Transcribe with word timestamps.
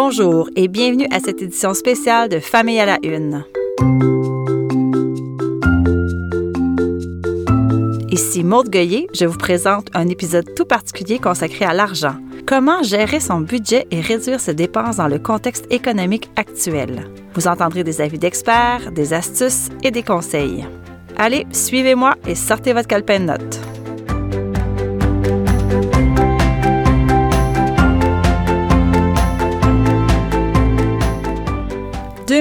Bonjour 0.00 0.48
et 0.54 0.68
bienvenue 0.68 1.08
à 1.10 1.18
cette 1.18 1.42
édition 1.42 1.74
spéciale 1.74 2.28
de 2.28 2.38
Famille 2.38 2.78
à 2.78 2.86
la 2.86 2.98
Une. 3.02 3.44
Ici 8.08 8.44
Maude 8.44 8.70
Goyer, 8.70 9.08
je 9.12 9.24
vous 9.24 9.36
présente 9.36 9.88
un 9.94 10.06
épisode 10.06 10.54
tout 10.54 10.66
particulier 10.66 11.18
consacré 11.18 11.64
à 11.64 11.74
l'argent. 11.74 12.14
Comment 12.46 12.84
gérer 12.84 13.18
son 13.18 13.40
budget 13.40 13.88
et 13.90 14.00
réduire 14.00 14.38
ses 14.38 14.54
dépenses 14.54 14.98
dans 14.98 15.08
le 15.08 15.18
contexte 15.18 15.66
économique 15.68 16.30
actuel? 16.36 17.10
Vous 17.34 17.48
entendrez 17.48 17.82
des 17.82 18.00
avis 18.00 18.20
d'experts, 18.20 18.92
des 18.92 19.12
astuces 19.12 19.68
et 19.82 19.90
des 19.90 20.04
conseils. 20.04 20.64
Allez, 21.16 21.44
suivez-moi 21.50 22.14
et 22.24 22.36
sortez 22.36 22.72
votre 22.72 22.86
calepin 22.86 23.18
de 23.18 23.24
notes. 23.24 23.67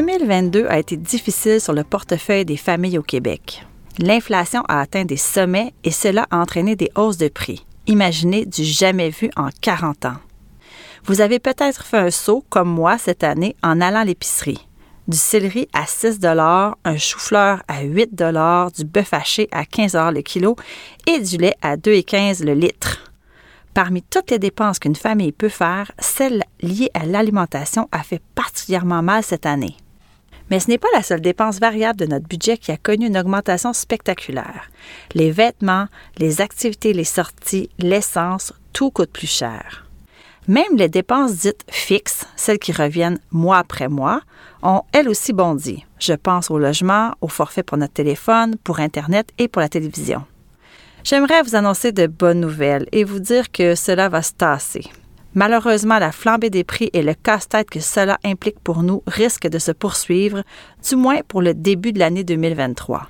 2022 0.01 0.67
a 0.67 0.77
été 0.77 0.95
difficile 0.95 1.59
sur 1.59 1.73
le 1.73 1.83
portefeuille 1.83 2.45
des 2.45 2.55
familles 2.55 2.99
au 2.99 3.01
Québec. 3.01 3.65
L'inflation 3.97 4.61
a 4.67 4.79
atteint 4.79 5.05
des 5.05 5.17
sommets 5.17 5.73
et 5.83 5.89
cela 5.89 6.27
a 6.29 6.37
entraîné 6.37 6.75
des 6.75 6.91
hausses 6.95 7.17
de 7.17 7.29
prix. 7.29 7.65
Imaginez 7.87 8.45
du 8.45 8.63
jamais 8.63 9.09
vu 9.09 9.31
en 9.35 9.49
40 9.59 10.05
ans. 10.05 10.17
Vous 11.05 11.19
avez 11.19 11.39
peut-être 11.39 11.83
fait 11.83 11.97
un 11.97 12.11
saut, 12.11 12.43
comme 12.47 12.69
moi, 12.69 12.99
cette 12.99 13.23
année 13.23 13.55
en 13.63 13.81
allant 13.81 14.01
à 14.01 14.05
l'épicerie. 14.05 14.67
Du 15.07 15.17
céleri 15.17 15.67
à 15.73 15.87
6 15.87 16.19
un 16.23 16.97
chou-fleur 16.97 17.63
à 17.67 17.81
8 17.81 18.13
du 18.77 18.85
bœuf 18.85 19.13
haché 19.13 19.47
à 19.51 19.65
15 19.65 19.95
le 20.13 20.21
kilo 20.21 20.55
et 21.07 21.19
du 21.21 21.37
lait 21.37 21.55
à 21.63 21.75
2,15 21.75 22.45
le 22.45 22.53
litre. 22.53 23.11
Parmi 23.73 24.03
toutes 24.03 24.29
les 24.29 24.39
dépenses 24.39 24.77
qu'une 24.77 24.95
famille 24.95 25.31
peut 25.31 25.49
faire, 25.49 25.91
celle 25.97 26.43
liée 26.61 26.91
à 26.93 27.07
l'alimentation 27.07 27.89
a 27.91 28.03
fait 28.03 28.21
particulièrement 28.35 29.01
mal 29.01 29.23
cette 29.23 29.47
année. 29.47 29.75
Mais 30.49 30.59
ce 30.59 30.69
n'est 30.69 30.77
pas 30.77 30.87
la 30.93 31.03
seule 31.03 31.21
dépense 31.21 31.59
variable 31.59 31.99
de 31.99 32.05
notre 32.05 32.27
budget 32.27 32.57
qui 32.57 32.71
a 32.71 32.77
connu 32.77 33.07
une 33.07 33.17
augmentation 33.17 33.73
spectaculaire. 33.73 34.69
Les 35.13 35.31
vêtements, 35.31 35.87
les 36.17 36.41
activités, 36.41 36.93
les 36.93 37.03
sorties, 37.03 37.69
l'essence, 37.79 38.53
tout 38.73 38.91
coûte 38.91 39.11
plus 39.11 39.27
cher. 39.27 39.85
Même 40.47 40.77
les 40.77 40.87
dépenses 40.87 41.35
dites 41.35 41.65
fixes, 41.69 42.25
celles 42.37 42.59
qui 42.59 42.71
reviennent 42.71 43.19
mois 43.31 43.57
après 43.57 43.89
mois, 43.89 44.21
ont 44.63 44.83
elles 44.93 45.09
aussi 45.09 45.33
bondi. 45.33 45.85
Je 45.99 46.13
pense 46.13 46.49
au 46.49 46.57
logement, 46.57 47.11
au 47.19 47.27
forfait 47.27 47.63
pour 47.63 47.77
notre 47.77 47.93
téléphone, 47.93 48.55
pour 48.63 48.79
Internet 48.79 49.29
et 49.37 49.49
pour 49.49 49.61
la 49.61 49.67
télévision. 49.67 50.23
J'aimerais 51.03 51.41
vous 51.41 51.55
annoncer 51.55 51.91
de 51.91 52.07
bonnes 52.07 52.39
nouvelles 52.39 52.87
et 52.93 53.03
vous 53.03 53.19
dire 53.19 53.51
que 53.51 53.75
cela 53.75 54.07
va 54.07 54.21
se 54.21 54.33
tasser. 54.33 54.85
Malheureusement, 55.37 55.99
la 55.99 56.11
flambée 56.11 56.49
des 56.49 56.63
prix 56.63 56.89
et 56.93 57.03
le 57.03 57.13
casse-tête 57.13 57.69
que 57.69 57.79
cela 57.79 58.17
implique 58.25 58.59
pour 58.63 58.81
nous 58.81 59.03
risquent 59.05 59.47
de 59.47 59.59
se 59.59 59.71
poursuivre, 59.71 60.41
du 60.89 60.95
moins 60.95 61.19
pour 61.27 61.43
le 61.43 61.53
début 61.53 61.93
de 61.93 61.99
l'année 61.99 62.23
2023. 62.23 63.03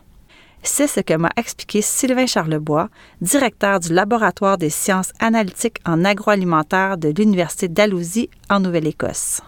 C'est 0.62 0.88
ce 0.88 1.00
que 1.00 1.14
m'a 1.14 1.30
expliqué 1.38 1.80
Sylvain 1.82 2.26
Charlebois, 2.26 2.90
directeur 3.22 3.80
du 3.80 3.94
laboratoire 3.94 4.58
des 4.58 4.70
sciences 4.70 5.14
analytiques 5.22 5.78
en 5.88 6.04
agroalimentaire 6.04 6.98
de 6.98 7.14
l'Université 7.18 7.70
d'Alousie 7.70 8.30
en 8.50 8.60
Nouvelle-Écosse. 8.60 9.42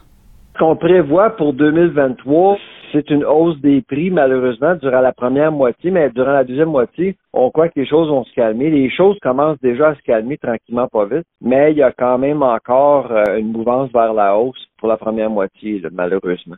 Qu'on 0.58 0.78
prévoit 0.78 1.32
pour 1.32 1.52
2023, 1.52 2.56
c'est 2.92 3.10
une 3.10 3.26
hausse 3.26 3.60
des 3.62 3.82
prix, 3.82 4.10
malheureusement, 4.10 4.76
durant 4.76 5.02
la 5.02 5.14
première 5.14 5.52
moitié, 5.52 5.92
mais 5.92 6.10
durant 6.10 6.34
la 6.34 6.44
deuxième 6.44 6.70
moitié, 6.70 7.18
on 7.34 7.52
croit 7.52 7.70
que 7.70 7.80
les 7.80 7.88
choses 7.88 8.10
vont 8.10 8.24
se 8.24 8.34
calmer. 8.34 8.70
Les 8.70 8.90
choses 8.90 9.18
commencent 9.22 9.60
déjà 9.62 9.90
à 9.90 9.96
se 9.96 10.02
calmer 10.02 10.38
tranquillement, 10.38 10.88
pas 10.88 11.06
vite, 11.06 11.26
mais 11.42 11.72
il 11.72 11.78
y 11.78 11.84
a 11.84 11.92
quand 11.92 12.18
même 12.18 12.44
encore 12.44 13.12
euh, 13.12 13.38
une 13.38 13.52
mouvance 13.52 13.92
vers 13.92 14.14
la 14.14 14.38
hausse 14.38 14.68
pour 14.78 14.88
la 14.88 14.98
première 14.98 15.30
moitié, 15.30 15.82
malheureusement. 15.92 16.56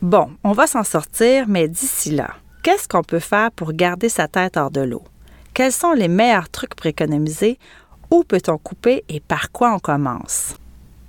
Bon, 0.00 0.28
on 0.44 0.52
va 0.52 0.66
s'en 0.66 0.84
sortir, 0.84 1.46
mais 1.48 1.66
d'ici 1.66 2.14
là, 2.14 2.28
qu'est-ce 2.62 2.88
qu'on 2.88 3.02
peut 3.02 3.18
faire 3.18 3.50
pour 3.50 3.72
garder 3.72 4.08
sa 4.08 4.28
tête 4.28 4.56
hors 4.56 4.70
de 4.70 4.82
l'eau? 4.82 5.02
Quels 5.54 5.72
sont 5.72 5.92
les 5.92 6.08
meilleurs 6.08 6.50
trucs 6.50 6.76
pour 6.76 6.86
économiser? 6.86 7.58
Où 8.10 8.22
peut-on 8.22 8.58
couper 8.58 9.02
et 9.08 9.20
par 9.20 9.50
quoi 9.50 9.74
on 9.74 9.78
commence? 9.78 10.56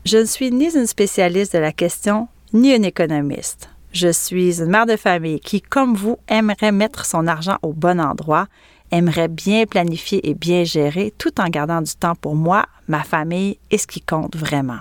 Je 0.05 0.17
ne 0.17 0.25
suis 0.25 0.51
ni 0.51 0.75
une 0.75 0.87
spécialiste 0.87 1.53
de 1.53 1.59
la 1.59 1.71
question, 1.71 2.27
ni 2.51 2.75
une 2.75 2.83
économiste. 2.83 3.69
Je 3.91 4.11
suis 4.11 4.61
une 4.61 4.69
mère 4.69 4.85
de 4.85 4.95
famille 4.95 5.39
qui, 5.39 5.61
comme 5.61 5.95
vous, 5.95 6.17
aimerait 6.27 6.71
mettre 6.71 7.05
son 7.05 7.27
argent 7.27 7.57
au 7.63 7.73
bon 7.73 7.99
endroit, 7.99 8.47
aimerait 8.91 9.27
bien 9.27 9.65
planifier 9.65 10.29
et 10.29 10.33
bien 10.33 10.63
gérer 10.63 11.13
tout 11.17 11.39
en 11.41 11.47
gardant 11.47 11.81
du 11.81 11.93
temps 11.95 12.15
pour 12.15 12.35
moi, 12.35 12.65
ma 12.87 13.03
famille 13.03 13.57
et 13.71 13.77
ce 13.77 13.87
qui 13.87 14.01
compte 14.01 14.35
vraiment. 14.35 14.79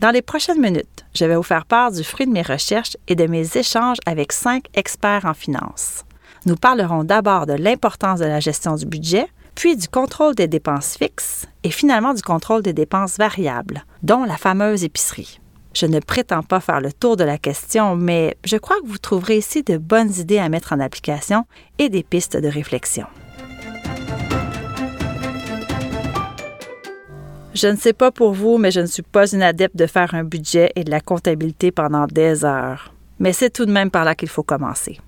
Dans 0.00 0.10
les 0.10 0.22
prochaines 0.22 0.60
minutes, 0.60 1.06
je 1.14 1.24
vais 1.24 1.36
vous 1.36 1.42
faire 1.42 1.64
part 1.64 1.90
du 1.90 2.04
fruit 2.04 2.26
de 2.26 2.32
mes 2.32 2.42
recherches 2.42 2.96
et 3.08 3.14
de 3.14 3.26
mes 3.26 3.56
échanges 3.56 3.96
avec 4.04 4.32
cinq 4.32 4.64
experts 4.74 5.24
en 5.24 5.32
finance. 5.32 6.04
Nous 6.44 6.56
parlerons 6.56 7.04
d'abord 7.04 7.46
de 7.46 7.54
l'importance 7.54 8.20
de 8.20 8.26
la 8.26 8.40
gestion 8.40 8.76
du 8.76 8.84
budget, 8.84 9.26
puis 9.54 9.74
du 9.74 9.88
contrôle 9.88 10.34
des 10.34 10.48
dépenses 10.48 10.96
fixes 10.98 11.46
et 11.64 11.70
finalement 11.70 12.12
du 12.12 12.22
contrôle 12.22 12.62
des 12.62 12.74
dépenses 12.74 13.16
variables, 13.16 13.84
dont 14.02 14.24
la 14.24 14.36
fameuse 14.36 14.84
épicerie. 14.84 15.40
Je 15.78 15.84
ne 15.84 16.00
prétends 16.00 16.42
pas 16.42 16.60
faire 16.60 16.80
le 16.80 16.90
tour 16.90 17.18
de 17.18 17.24
la 17.24 17.36
question, 17.36 17.96
mais 17.96 18.38
je 18.46 18.56
crois 18.56 18.80
que 18.80 18.86
vous 18.86 18.96
trouverez 18.96 19.36
ici 19.36 19.62
de 19.62 19.76
bonnes 19.76 20.10
idées 20.16 20.38
à 20.38 20.48
mettre 20.48 20.72
en 20.72 20.80
application 20.80 21.44
et 21.78 21.90
des 21.90 22.02
pistes 22.02 22.38
de 22.38 22.48
réflexion. 22.48 23.04
Je 27.52 27.66
ne 27.66 27.76
sais 27.76 27.92
pas 27.92 28.10
pour 28.10 28.32
vous, 28.32 28.56
mais 28.56 28.70
je 28.70 28.80
ne 28.80 28.86
suis 28.86 29.02
pas 29.02 29.30
une 29.30 29.42
adepte 29.42 29.76
de 29.76 29.84
faire 29.84 30.14
un 30.14 30.24
budget 30.24 30.72
et 30.76 30.84
de 30.84 30.90
la 30.90 31.00
comptabilité 31.02 31.72
pendant 31.72 32.06
des 32.06 32.46
heures. 32.46 32.94
Mais 33.18 33.34
c'est 33.34 33.50
tout 33.50 33.66
de 33.66 33.72
même 33.72 33.90
par 33.90 34.04
là 34.04 34.14
qu'il 34.14 34.30
faut 34.30 34.42
commencer. 34.42 34.98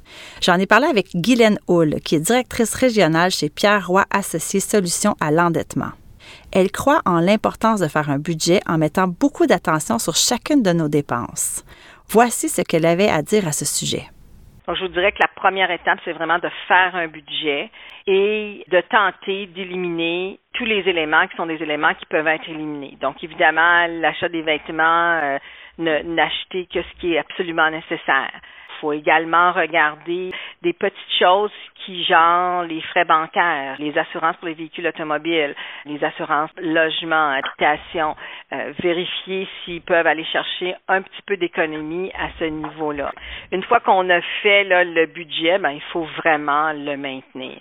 J'en 0.43 0.59
ai 0.59 0.67
parlé 0.67 0.87
avec 0.87 1.17
Guylaine 1.17 1.59
Hull, 1.67 1.99
qui 2.05 2.17
est 2.17 2.21
directrice 2.21 2.75
régionale 2.75 3.31
chez 3.31 3.49
Pierre 3.49 3.87
Roy 3.87 4.05
Associés 4.11 4.61
Solutions 4.61 5.17
à 5.19 5.31
l'endettement. 5.31 5.93
Elle 6.53 6.71
croit 6.71 7.01
en 7.07 7.21
l'importance 7.21 7.81
de 7.81 7.89
faire 7.89 8.11
un 8.11 8.19
budget 8.19 8.61
en 8.67 8.79
mettant 8.79 9.09
beaucoup 9.09 9.47
d'attention 9.47 9.99
sur 9.99 10.15
chacune 10.15 10.63
de 10.63 10.73
nos 10.73 10.89
dépenses. 10.89 11.65
Voici 12.09 12.49
ce 12.49 12.63
qu'elle 12.63 12.87
avait 12.87 13.09
à 13.09 13.23
dire 13.23 13.47
à 13.47 13.53
ce 13.53 13.65
sujet. 13.65 14.05
je 14.67 14.81
vous 14.81 14.89
dirais 14.89 15.13
que 15.13 15.21
la 15.21 15.29
première 15.29 15.71
étape, 15.71 15.99
c'est 16.05 16.13
vraiment 16.13 16.39
de 16.39 16.49
faire 16.67 16.95
un 16.95 17.09
budget 17.09 17.71
et 18.07 18.65
de 18.69 18.81
tenter 18.91 19.47
d'éliminer 19.47 20.41
tous 20.55 20.65
les 20.65 20.89
éléments 20.89 21.27
qui 21.29 21.37
sont 21.37 21.47
des 21.47 21.63
éléments 21.63 21.95
qui 21.95 22.07
peuvent 22.07 22.27
être 22.27 22.49
éliminés. 22.49 22.97
Donc, 23.01 23.23
évidemment, 23.23 23.87
l'achat 24.01 24.29
des 24.29 24.43
vêtements, 24.43 25.21
euh, 25.23 25.39
n'acheter 25.79 26.67
que 26.73 26.83
ce 26.83 27.01
qui 27.01 27.15
est 27.15 27.19
absolument 27.19 27.71
nécessaire 27.71 28.33
faut 28.81 28.93
également 28.93 29.53
regarder 29.53 30.33
des 30.63 30.73
petites 30.73 31.19
choses 31.19 31.51
qui 31.85 32.05
genre 32.05 32.65
les 32.65 32.81
frais 32.83 33.05
bancaires, 33.05 33.77
les 33.79 33.97
assurances 33.97 34.37
pour 34.37 34.49
les 34.49 34.55
véhicules 34.55 34.87
automobiles, 34.87 35.55
les 35.87 36.03
assurances 36.05 36.51
logement, 36.59 37.31
habitation, 37.31 38.15
euh, 38.53 38.73
vérifier 38.81 39.49
s'ils 39.65 39.83
peuvent 39.83 40.07
aller 40.07 40.25
chercher 40.25 40.75
un 40.89 41.03
petit 41.03 41.23
peu 41.27 41.37
d'économie 41.37 42.11
à 42.19 42.29
ce 42.39 42.45
niveau-là. 42.45 43.13
Une 43.53 43.63
fois 43.63 43.81
qu'on 43.81 44.09
a 44.11 44.21
fait 44.43 44.65
le 44.65 45.07
budget, 45.07 45.59
ben, 45.59 45.71
il 45.71 45.83
faut 45.93 46.07
vraiment 46.19 46.73
le 46.73 46.97
maintenir. 46.97 47.59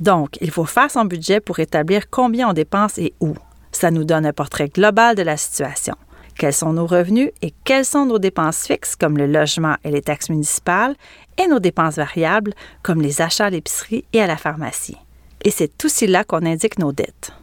Donc, 0.00 0.30
il 0.40 0.50
faut 0.50 0.64
faire 0.64 0.90
son 0.90 1.04
budget 1.04 1.40
pour 1.40 1.60
établir 1.60 2.08
combien 2.10 2.48
on 2.48 2.52
dépense 2.54 2.98
et 2.98 3.12
où. 3.20 3.34
Ça 3.70 3.90
nous 3.90 4.04
donne 4.04 4.26
un 4.26 4.32
portrait 4.32 4.68
global 4.68 5.14
de 5.14 5.22
la 5.22 5.36
situation 5.36 5.94
quels 6.40 6.54
sont 6.54 6.72
nos 6.72 6.86
revenus 6.86 7.32
et 7.42 7.52
quelles 7.64 7.84
sont 7.84 8.06
nos 8.06 8.18
dépenses 8.18 8.66
fixes 8.66 8.96
comme 8.96 9.18
le 9.18 9.26
logement 9.26 9.76
et 9.84 9.90
les 9.90 10.00
taxes 10.00 10.30
municipales 10.30 10.96
et 11.36 11.46
nos 11.46 11.58
dépenses 11.58 11.96
variables 11.96 12.54
comme 12.82 13.02
les 13.02 13.20
achats 13.20 13.44
à 13.44 13.50
l'épicerie 13.50 14.06
et 14.14 14.22
à 14.22 14.26
la 14.26 14.38
pharmacie. 14.38 14.96
Et 15.44 15.50
c'est 15.50 15.84
aussi 15.84 16.06
là 16.06 16.24
qu'on 16.24 16.46
indique 16.46 16.78
nos 16.78 16.92
dettes. 16.92 17.34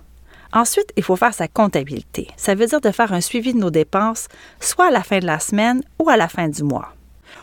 Ensuite, 0.51 0.91
il 0.97 1.03
faut 1.03 1.15
faire 1.15 1.35
sa 1.35 1.47
comptabilité. 1.47 2.29
Ça 2.37 2.55
veut 2.55 2.65
dire 2.65 2.81
de 2.81 2.89
faire 2.89 3.13
un 3.13 3.21
suivi 3.21 3.53
de 3.53 3.59
nos 3.59 3.69
dépenses, 3.69 4.29
soit 4.59 4.87
à 4.87 4.91
la 4.91 5.03
fin 5.03 5.19
de 5.19 5.27
la 5.27 5.39
semaine 5.39 5.83
ou 5.99 6.09
à 6.09 6.17
la 6.17 6.27
fin 6.27 6.47
du 6.47 6.63
mois. 6.63 6.95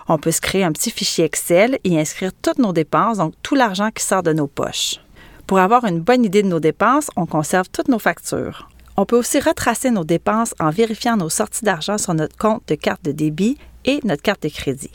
On 0.09 0.19
peut 0.19 0.33
se 0.33 0.41
créer 0.41 0.65
un 0.65 0.73
petit 0.73 0.91
fichier 0.91 1.25
Excel 1.25 1.79
et 1.85 2.01
inscrire 2.01 2.33
toutes 2.43 2.59
nos 2.59 2.73
dépenses, 2.73 3.19
donc 3.19 3.35
tout 3.45 3.55
l'argent 3.55 3.91
qui 3.95 4.03
sort 4.03 4.25
de 4.25 4.33
nos 4.33 4.49
poches. 4.49 4.97
Pour 5.47 5.61
avoir 5.61 5.85
une 5.85 6.01
bonne 6.01 6.25
idée 6.25 6.43
de 6.43 6.49
nos 6.49 6.59
dépenses, 6.59 7.13
on 7.15 7.27
conserve 7.27 7.69
toutes 7.71 7.89
nos 7.89 8.01
factures. 8.01 8.69
On 8.97 9.07
peut 9.07 9.19
aussi 9.19 9.41
retracer 9.41 9.91
nos 9.91 10.05
dépenses 10.05 10.55
en 10.61 10.71
vérifiant 10.71 11.17
nos 11.17 11.29
sorties 11.29 11.65
d'argent 11.65 11.99
sur 11.99 12.15
notre 12.15 12.37
compte 12.37 12.63
de 12.69 12.77
carte 12.77 13.05
de 13.05 13.11
débit 13.11 13.59
et 13.85 14.01
notre 14.05 14.23
carte 14.23 14.45
de 14.45 14.49
crédit. 14.49 14.93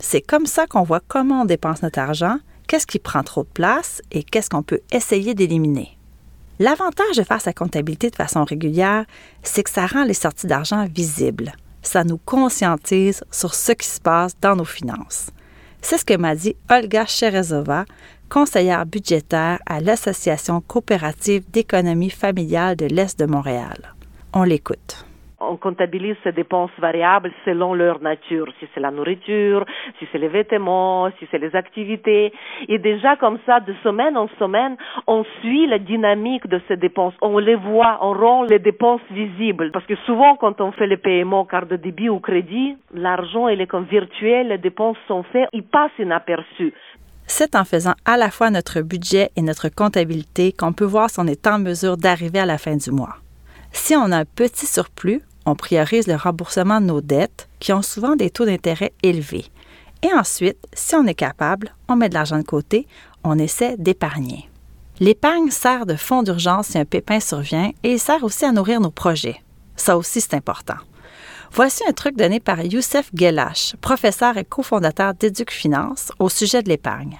C'est 0.00 0.20
comme 0.20 0.46
ça 0.46 0.66
qu'on 0.66 0.82
voit 0.82 1.00
comment 1.06 1.42
on 1.42 1.44
dépense 1.44 1.82
notre 1.82 2.00
argent, 2.00 2.38
qu'est-ce 2.66 2.86
qui 2.86 2.98
prend 2.98 3.22
trop 3.22 3.44
de 3.44 3.48
place 3.48 4.02
et 4.10 4.24
qu'est-ce 4.24 4.50
qu'on 4.50 4.64
peut 4.64 4.80
essayer 4.90 5.34
d'éliminer. 5.34 5.96
L'avantage 6.58 7.16
de 7.16 7.22
faire 7.22 7.40
sa 7.40 7.52
comptabilité 7.52 8.10
de 8.10 8.16
façon 8.16 8.44
régulière, 8.44 9.04
c'est 9.42 9.62
que 9.62 9.70
ça 9.70 9.86
rend 9.86 10.04
les 10.04 10.14
sorties 10.14 10.46
d'argent 10.46 10.86
visibles. 10.92 11.52
Ça 11.82 12.02
nous 12.02 12.18
conscientise 12.18 13.22
sur 13.30 13.54
ce 13.54 13.72
qui 13.72 13.86
se 13.86 14.00
passe 14.00 14.32
dans 14.40 14.56
nos 14.56 14.64
finances. 14.64 15.30
C'est 15.82 15.98
ce 15.98 16.04
que 16.04 16.16
m'a 16.16 16.34
dit 16.34 16.56
Olga 16.68 17.06
Cherezova, 17.06 17.84
conseillère 18.28 18.86
budgétaire 18.86 19.58
à 19.66 19.80
l'Association 19.80 20.60
coopérative 20.60 21.50
d'économie 21.50 22.10
familiale 22.10 22.76
de 22.76 22.86
l'Est 22.86 23.18
de 23.18 23.26
Montréal. 23.26 23.94
On 24.34 24.42
l'écoute. 24.42 25.06
on 25.38 25.56
comptabilise 25.56 26.16
ces 26.24 26.32
dépenses 26.32 26.70
variables 26.78 27.30
selon 27.44 27.74
leur 27.74 28.00
nature, 28.00 28.48
si 28.58 28.66
c'est 28.72 28.80
la 28.80 28.90
nourriture, 28.90 29.64
si 29.98 30.06
c'est 30.10 30.18
les 30.18 30.28
vêtements, 30.28 31.10
si 31.18 31.26
c'est 31.30 31.38
les 31.38 31.54
activités. 31.54 32.32
Et 32.68 32.78
déjà 32.78 33.16
comme 33.16 33.38
ça, 33.46 33.60
de 33.60 33.74
semaine 33.84 34.16
en 34.16 34.28
semaine, 34.38 34.76
on 35.06 35.24
suit 35.40 35.66
la 35.66 35.78
dynamique 35.78 36.46
de 36.46 36.60
ces 36.68 36.76
dépenses. 36.76 37.14
On 37.20 37.38
les 37.38 37.54
voit, 37.54 37.98
on 38.00 38.12
rend 38.12 38.42
les 38.44 38.58
dépenses 38.58 39.06
visibles. 39.10 39.70
Parce 39.72 39.86
que 39.86 39.96
souvent, 40.06 40.36
quand 40.36 40.60
on 40.60 40.72
fait 40.72 40.86
les 40.86 40.96
paiements 40.96 41.44
carte 41.44 41.68
de 41.68 41.76
débit 41.76 42.08
ou 42.08 42.18
crédit, 42.18 42.76
l'argent, 42.94 43.48
est 43.48 43.66
comme 43.66 43.84
virtuel, 43.84 44.48
les 44.48 44.58
dépenses 44.58 44.98
sont 45.06 45.22
faites, 45.24 45.48
il 45.52 45.64
passe 45.64 45.92
inaperçu. 45.98 46.72
C'est 47.26 47.56
en 47.56 47.64
faisant 47.64 47.94
à 48.04 48.16
la 48.16 48.30
fois 48.30 48.50
notre 48.50 48.80
budget 48.80 49.30
et 49.36 49.42
notre 49.42 49.68
comptabilité 49.68 50.52
qu'on 50.52 50.72
peut 50.72 50.84
voir 50.84 51.10
si 51.10 51.18
on 51.18 51.26
est 51.26 51.46
en 51.46 51.58
mesure 51.58 51.96
d'arriver 51.96 52.38
à 52.38 52.46
la 52.46 52.58
fin 52.58 52.76
du 52.76 52.90
mois. 52.90 53.16
Si 53.72 53.94
on 53.94 54.12
a 54.12 54.18
un 54.18 54.24
petit 54.24 54.66
surplus, 54.66 55.22
on 55.44 55.54
priorise 55.54 56.06
le 56.06 56.16
remboursement 56.16 56.80
de 56.80 56.86
nos 56.86 57.00
dettes 57.00 57.48
qui 57.60 57.72
ont 57.72 57.82
souvent 57.82 58.16
des 58.16 58.30
taux 58.30 58.46
d'intérêt 58.46 58.92
élevés. 59.02 59.46
Et 60.02 60.12
ensuite, 60.12 60.58
si 60.72 60.94
on 60.94 61.06
est 61.06 61.14
capable, 61.14 61.74
on 61.88 61.96
met 61.96 62.08
de 62.08 62.14
l'argent 62.14 62.38
de 62.38 62.44
côté, 62.44 62.86
on 63.24 63.38
essaie 63.38 63.76
d'épargner. 63.76 64.48
L'épargne 64.98 65.50
sert 65.50 65.84
de 65.84 65.94
fonds 65.94 66.22
d'urgence 66.22 66.68
si 66.68 66.78
un 66.78 66.84
pépin 66.84 67.20
survient 67.20 67.70
et 67.82 67.92
il 67.92 68.00
sert 68.00 68.24
aussi 68.24 68.44
à 68.44 68.52
nourrir 68.52 68.80
nos 68.80 68.90
projets. 68.90 69.42
Ça 69.76 69.96
aussi, 69.96 70.20
c'est 70.20 70.34
important. 70.34 70.76
Voici 71.56 71.82
un 71.88 71.92
truc 71.92 72.18
donné 72.18 72.38
par 72.38 72.60
Youssef 72.60 73.10
Gelash, 73.14 73.76
professeur 73.80 74.36
et 74.36 74.44
cofondateur 74.44 75.14
d'Éduc 75.14 75.50
Finance 75.50 76.12
au 76.18 76.28
sujet 76.28 76.62
de 76.62 76.68
l'épargne. 76.68 77.16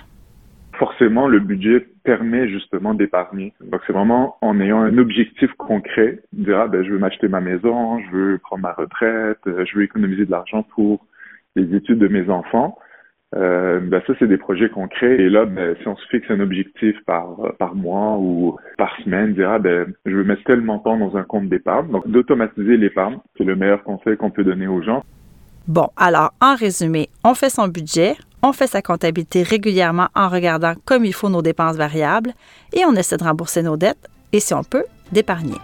Forcément, 0.78 1.26
le 1.26 1.40
budget 1.40 1.86
permet 2.04 2.46
justement 2.46 2.92
d'épargner. 2.92 3.54
Donc, 3.62 3.80
c'est 3.86 3.94
vraiment 3.94 4.36
en 4.42 4.60
ayant 4.60 4.82
un 4.82 4.98
objectif 4.98 5.50
concret, 5.54 6.20
dire, 6.34 6.58
ah, 6.58 6.68
ben, 6.68 6.84
je 6.84 6.90
veux 6.90 6.98
m'acheter 6.98 7.28
ma 7.28 7.40
maison, 7.40 7.98
je 8.00 8.10
veux 8.14 8.38
prendre 8.38 8.60
ma 8.60 8.74
retraite, 8.74 9.38
je 9.46 9.74
veux 9.74 9.84
économiser 9.84 10.26
de 10.26 10.30
l'argent 10.30 10.64
pour 10.64 11.06
les 11.54 11.74
études 11.74 11.98
de 11.98 12.08
mes 12.08 12.28
enfants. 12.28 12.76
Euh, 13.34 13.80
ben 13.80 14.00
ça, 14.06 14.12
c'est 14.18 14.28
des 14.28 14.36
projets 14.36 14.68
concrets. 14.68 15.16
Et 15.16 15.28
là, 15.28 15.46
ben, 15.46 15.74
si 15.80 15.88
on 15.88 15.96
se 15.96 16.06
fixe 16.08 16.30
un 16.30 16.40
objectif 16.40 16.96
par, 17.06 17.36
mois 17.74 18.16
ou 18.18 18.56
par 18.78 18.96
semaine, 19.02 19.34
dire, 19.34 19.50
ah, 19.50 19.58
ben, 19.58 19.92
je 20.04 20.14
veux 20.14 20.24
mettre 20.24 20.44
tel 20.44 20.60
montant 20.60 20.96
dans 20.96 21.16
un 21.16 21.24
compte 21.24 21.48
d'épargne. 21.48 21.90
Donc, 21.90 22.08
d'automatiser 22.08 22.76
l'épargne, 22.76 23.18
c'est 23.36 23.44
le 23.44 23.56
meilleur 23.56 23.82
conseil 23.82 24.16
qu'on 24.16 24.30
peut 24.30 24.44
donner 24.44 24.68
aux 24.68 24.82
gens. 24.82 25.02
Bon, 25.66 25.88
alors, 25.96 26.32
en 26.40 26.54
résumé, 26.54 27.08
on 27.24 27.34
fait 27.34 27.50
son 27.50 27.66
budget, 27.66 28.14
on 28.42 28.52
fait 28.52 28.68
sa 28.68 28.82
comptabilité 28.82 29.42
régulièrement 29.42 30.06
en 30.14 30.28
regardant 30.28 30.74
comme 30.84 31.04
il 31.04 31.12
faut 31.12 31.28
nos 31.28 31.42
dépenses 31.42 31.76
variables 31.76 32.32
et 32.72 32.84
on 32.86 32.92
essaie 32.92 33.16
de 33.16 33.24
rembourser 33.24 33.62
nos 33.62 33.76
dettes 33.76 34.08
et, 34.32 34.38
si 34.38 34.54
on 34.54 34.62
peut, 34.62 34.84
d'épargner. 35.10 35.56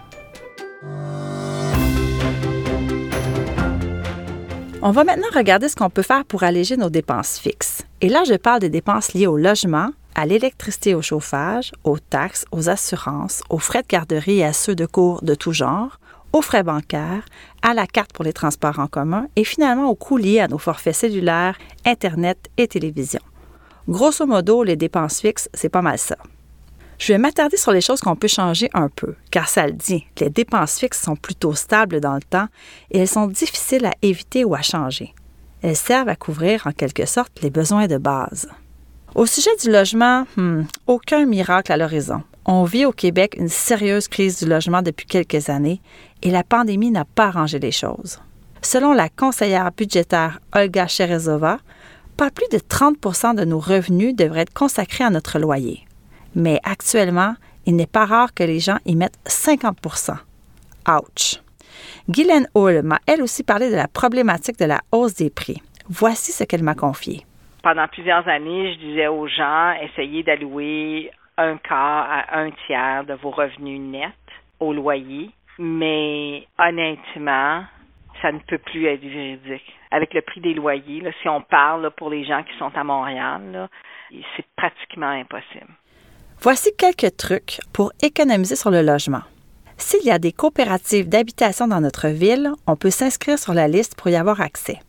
On 4.85 4.91
va 4.91 5.05
maintenant 5.05 5.29
regarder 5.33 5.69
ce 5.69 5.77
qu'on 5.77 5.89
peut 5.89 6.01
faire 6.01 6.25
pour 6.25 6.43
alléger 6.43 6.75
nos 6.75 6.89
dépenses 6.89 7.39
fixes. 7.39 7.83
Et 8.01 8.09
là, 8.09 8.25
je 8.27 8.33
parle 8.33 8.59
des 8.59 8.69
dépenses 8.69 9.13
liées 9.13 9.27
au 9.27 9.37
logement, 9.37 9.91
à 10.13 10.25
l'électricité 10.25 10.93
au 10.93 11.01
chauffage, 11.01 11.71
aux 11.85 11.99
taxes, 11.99 12.43
aux 12.51 12.67
assurances, 12.67 13.43
aux 13.49 13.59
frais 13.59 13.83
de 13.83 13.87
garderie 13.87 14.39
et 14.39 14.43
à 14.43 14.51
ceux 14.51 14.75
de 14.75 14.85
cours 14.85 15.23
de 15.23 15.35
tout 15.35 15.53
genre, 15.53 16.01
aux 16.33 16.41
frais 16.41 16.63
bancaires, 16.63 17.23
à 17.61 17.73
la 17.73 17.87
carte 17.87 18.11
pour 18.11 18.25
les 18.25 18.33
transports 18.33 18.79
en 18.79 18.87
commun 18.87 19.27
et 19.37 19.45
finalement 19.45 19.87
aux 19.89 19.95
coûts 19.95 20.17
liés 20.17 20.41
à 20.41 20.49
nos 20.49 20.57
forfaits 20.57 20.95
cellulaires, 20.95 21.57
Internet 21.85 22.49
et 22.57 22.67
télévision. 22.67 23.21
Grosso 23.87 24.25
modo, 24.25 24.65
les 24.65 24.75
dépenses 24.75 25.21
fixes, 25.21 25.47
c'est 25.53 25.69
pas 25.69 25.81
mal 25.81 25.97
ça. 25.97 26.17
Je 26.99 27.11
vais 27.11 27.19
m'attarder 27.19 27.57
sur 27.57 27.71
les 27.71 27.81
choses 27.81 28.01
qu'on 28.01 28.15
peut 28.15 28.27
changer 28.27 28.69
un 28.73 28.87
peu, 28.87 29.15
car 29.31 29.49
ça 29.49 29.65
le 29.67 29.73
dit, 29.73 30.05
les 30.19 30.29
dépenses 30.29 30.79
fixes 30.79 31.01
sont 31.01 31.15
plutôt 31.15 31.53
stables 31.53 31.99
dans 31.99 32.15
le 32.15 32.21
temps 32.21 32.47
et 32.91 32.99
elles 32.99 33.07
sont 33.07 33.27
difficiles 33.27 33.85
à 33.85 33.93
éviter 34.01 34.45
ou 34.45 34.55
à 34.55 34.61
changer. 34.61 35.13
Elles 35.61 35.75
servent 35.75 36.09
à 36.09 36.15
couvrir 36.15 36.67
en 36.67 36.71
quelque 36.71 37.05
sorte 37.05 37.41
les 37.41 37.49
besoins 37.49 37.87
de 37.87 37.97
base. 37.97 38.47
Au 39.15 39.25
sujet 39.25 39.55
du 39.61 39.71
logement, 39.71 40.25
hmm, 40.37 40.63
aucun 40.87 41.25
miracle 41.25 41.71
à 41.71 41.77
l'horizon. 41.77 42.23
On 42.45 42.63
vit 42.63 42.85
au 42.85 42.91
Québec 42.91 43.35
une 43.37 43.49
sérieuse 43.49 44.07
crise 44.07 44.39
du 44.39 44.45
logement 44.45 44.81
depuis 44.81 45.05
quelques 45.05 45.49
années 45.49 45.81
et 46.21 46.31
la 46.31 46.43
pandémie 46.43 46.91
n'a 46.91 47.05
pas 47.05 47.27
arrangé 47.27 47.59
les 47.59 47.71
choses. 47.71 48.19
Selon 48.61 48.93
la 48.93 49.09
conseillère 49.09 49.71
budgétaire 49.71 50.39
Olga 50.53 50.87
Cherezova, 50.87 51.59
pas 52.17 52.31
plus 52.31 52.47
de 52.51 52.57
30% 52.59 53.35
de 53.35 53.45
nos 53.45 53.59
revenus 53.59 54.15
devraient 54.15 54.41
être 54.41 54.53
consacrés 54.53 55.03
à 55.03 55.09
notre 55.09 55.39
loyer 55.39 55.85
mais 56.35 56.59
actuellement, 56.63 57.35
il 57.65 57.75
n'est 57.75 57.87
pas 57.87 58.05
rare 58.05 58.33
que 58.33 58.43
les 58.43 58.59
gens 58.59 58.77
y 58.85 58.95
mettent 58.95 59.19
50% 59.25 60.17
Ouch! 60.87 61.39
Guylaine 62.09 62.47
Hull 62.55 62.81
m'a 62.83 62.99
elle 63.07 63.21
aussi 63.21 63.43
parlé 63.43 63.69
de 63.69 63.75
la 63.75 63.87
problématique 63.87 64.59
de 64.59 64.65
la 64.65 64.81
hausse 64.91 65.15
des 65.15 65.29
prix. 65.29 65.61
Voici 65.89 66.31
ce 66.31 66.43
qu'elle 66.43 66.63
m'a 66.63 66.75
confié. 66.75 67.25
Pendant 67.61 67.87
plusieurs 67.87 68.27
années, 68.27 68.73
je 68.73 68.79
disais 68.79 69.07
aux 69.07 69.27
gens, 69.27 69.71
essayez 69.81 70.23
d'allouer 70.23 71.11
un 71.37 71.57
quart 71.57 72.05
à 72.09 72.39
un 72.39 72.51
tiers 72.67 73.05
de 73.05 73.13
vos 73.13 73.31
revenus 73.31 73.79
nets 73.79 74.11
au 74.59 74.73
loyer, 74.73 75.29
mais 75.57 76.45
honnêtement, 76.59 77.63
ça 78.21 78.31
ne 78.31 78.39
peut 78.39 78.57
plus 78.57 78.85
être 78.85 79.01
véridique. 79.01 79.73
Avec 79.91 80.13
le 80.13 80.21
prix 80.21 80.41
des 80.41 80.53
loyers, 80.53 81.03
si 81.21 81.29
on 81.29 81.41
parle 81.41 81.89
pour 81.91 82.09
les 82.09 82.25
gens 82.25 82.43
qui 82.43 82.57
sont 82.57 82.71
à 82.75 82.83
Montréal, 82.83 83.69
c'est 84.35 84.45
pratiquement 84.55 85.07
impossible. 85.07 85.71
Voici 86.43 86.71
quelques 86.77 87.15
trucs 87.15 87.61
pour 87.71 87.93
économiser 88.01 88.57
sur 88.57 88.69
le 88.69 88.81
logement. 88.81 89.21
S'il 89.77 90.03
y 90.03 90.11
a 90.11 90.19
des 90.19 90.33
coopératives 90.33 91.07
d'habitation 91.07 91.69
dans 91.69 91.79
notre 91.79 92.09
ville, 92.09 92.51
on 92.67 92.75
peut 92.75 92.89
s'inscrire 92.89 93.39
sur 93.39 93.53
la 93.53 93.69
liste 93.69 93.95
pour 93.95 94.09
y 94.09 94.17
avoir 94.17 94.41
accès. 94.41 94.81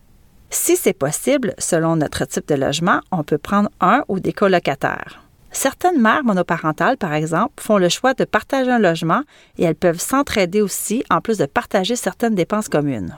Si 0.50 0.74
c'est 0.74 0.98
possible, 0.98 1.54
selon 1.58 1.94
notre 1.94 2.24
type 2.24 2.48
de 2.48 2.56
logement, 2.56 3.02
on 3.12 3.22
peut 3.22 3.38
prendre 3.38 3.70
un 3.80 4.02
ou 4.08 4.18
des 4.18 4.32
colocataires. 4.32 5.22
Certaines 5.52 6.00
mères 6.00 6.24
monoparentales, 6.24 6.96
par 6.96 7.12
exemple, 7.12 7.62
font 7.62 7.78
le 7.78 7.88
choix 7.88 8.14
de 8.14 8.24
partager 8.24 8.72
un 8.72 8.80
logement 8.80 9.22
et 9.56 9.62
elles 9.62 9.76
peuvent 9.76 10.00
s'entraider 10.00 10.60
aussi, 10.60 11.04
en 11.08 11.20
plus 11.20 11.38
de 11.38 11.46
partager 11.46 11.94
certaines 11.94 12.34
dépenses 12.34 12.68
communes. 12.68 13.16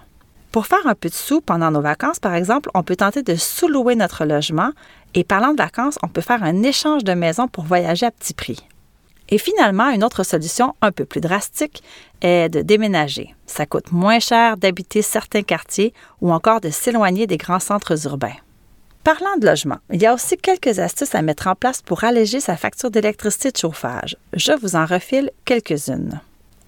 Pour 0.57 0.67
faire 0.67 0.87
un 0.87 0.95
peu 0.95 1.11
de 1.11 1.15
sous 1.15 1.43
pendant 1.43 1.71
nos 1.71 1.83
vacances, 1.83 2.19
par 2.19 2.35
exemple, 2.35 2.71
on 2.73 2.83
peut 2.83 2.97
tenter 2.97 3.23
de 3.23 3.35
sous-louer 3.35 3.95
notre 3.95 4.25
logement 4.25 4.71
et 5.13 5.23
parlant 5.23 5.53
de 5.53 5.59
vacances, 5.59 5.99
on 6.03 6.09
peut 6.09 6.23
faire 6.23 6.43
un 6.43 6.63
échange 6.63 7.05
de 7.05 7.13
maison 7.13 7.47
pour 7.47 7.65
voyager 7.65 8.07
à 8.07 8.11
petit 8.11 8.33
prix. 8.33 8.67
Et 9.29 9.37
finalement, 9.37 9.91
une 9.91 10.03
autre 10.03 10.23
solution 10.23 10.75
un 10.81 10.93
peu 10.93 11.05
plus 11.05 11.21
drastique 11.21 11.83
est 12.23 12.49
de 12.49 12.63
déménager. 12.63 13.35
Ça 13.45 13.67
coûte 13.67 13.93
moins 13.93 14.19
cher 14.19 14.57
d'habiter 14.57 15.03
certains 15.03 15.43
quartiers 15.43 15.93
ou 16.23 16.33
encore 16.33 16.63
de 16.63 16.71
s'éloigner 16.71 17.27
des 17.27 17.37
grands 17.37 17.61
centres 17.61 18.07
urbains. 18.07 18.37
Parlant 19.05 19.37
de 19.39 19.45
logement, 19.45 19.81
il 19.93 20.01
y 20.01 20.07
a 20.07 20.15
aussi 20.15 20.39
quelques 20.39 20.79
astuces 20.79 21.15
à 21.15 21.21
mettre 21.21 21.49
en 21.49 21.55
place 21.55 21.83
pour 21.83 22.03
alléger 22.03 22.41
sa 22.41 22.57
facture 22.57 22.91
d'électricité 22.91 23.51
de 23.51 23.59
chauffage. 23.59 24.17
Je 24.33 24.53
vous 24.53 24.75
en 24.75 24.87
refile 24.87 25.31
quelques-unes. 25.45 26.19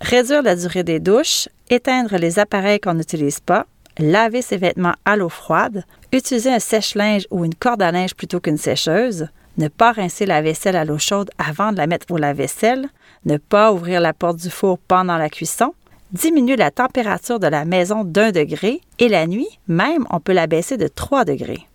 Réduire 0.03 0.43
la 0.43 0.57
durée 0.57 0.85
des 0.85 1.01
douches, 1.01 1.49
éteindre 1.71 2.19
les 2.19 2.39
appareils 2.39 2.81
qu'on 2.81 2.95
n'utilise 2.95 3.41
pas, 3.41 3.67
laver 3.99 4.43
ses 4.43 4.57
vêtements 4.57 4.95
à 5.05 5.17
l'eau 5.17 5.29
froide, 5.29 5.85
utiliser 6.13 6.51
un 6.51 6.59
sèche-linge 6.59 7.27
ou 7.31 7.45
une 7.45 7.55
corde 7.55 7.83
à 7.83 7.93
linge 7.93 8.15
plutôt 8.15 8.41
qu'une 8.41 8.57
sécheuse, 8.57 9.29
ne 9.59 9.69
pas 9.69 9.93
rincer 9.93 10.25
la 10.25 10.41
vaisselle 10.41 10.77
à 10.77 10.85
l'eau 10.85 10.99
chaude 10.99 11.31
avant 11.39 11.73
de 11.73 11.77
la 11.77 11.87
mettre 11.87 12.07
au 12.11 12.17
lave-vaisselle, 12.17 12.89
ne 13.25 13.37
pas 13.37 13.73
ouvrir 13.73 14.01
la 14.01 14.13
porte 14.13 14.37
du 14.37 14.51
four 14.51 14.79
pendant 14.79 15.17
la 15.17 15.29
cuisson, 15.29 15.75
diminuer 16.13 16.57
la 16.57 16.71
température 16.71 17.41
de 17.41 17.49
la 17.49 17.65
maison 17.65 18.05
d'un 18.05 18.31
degré 18.31 18.81
et 18.99 19.09
la 19.09 19.27
nuit, 19.27 19.49
même, 19.67 20.07
on 20.11 20.21
peut 20.21 20.33
la 20.33 20.47
baisser 20.47 20.77
de 20.77 20.89
3 20.89 21.25
degrés. 21.25 21.67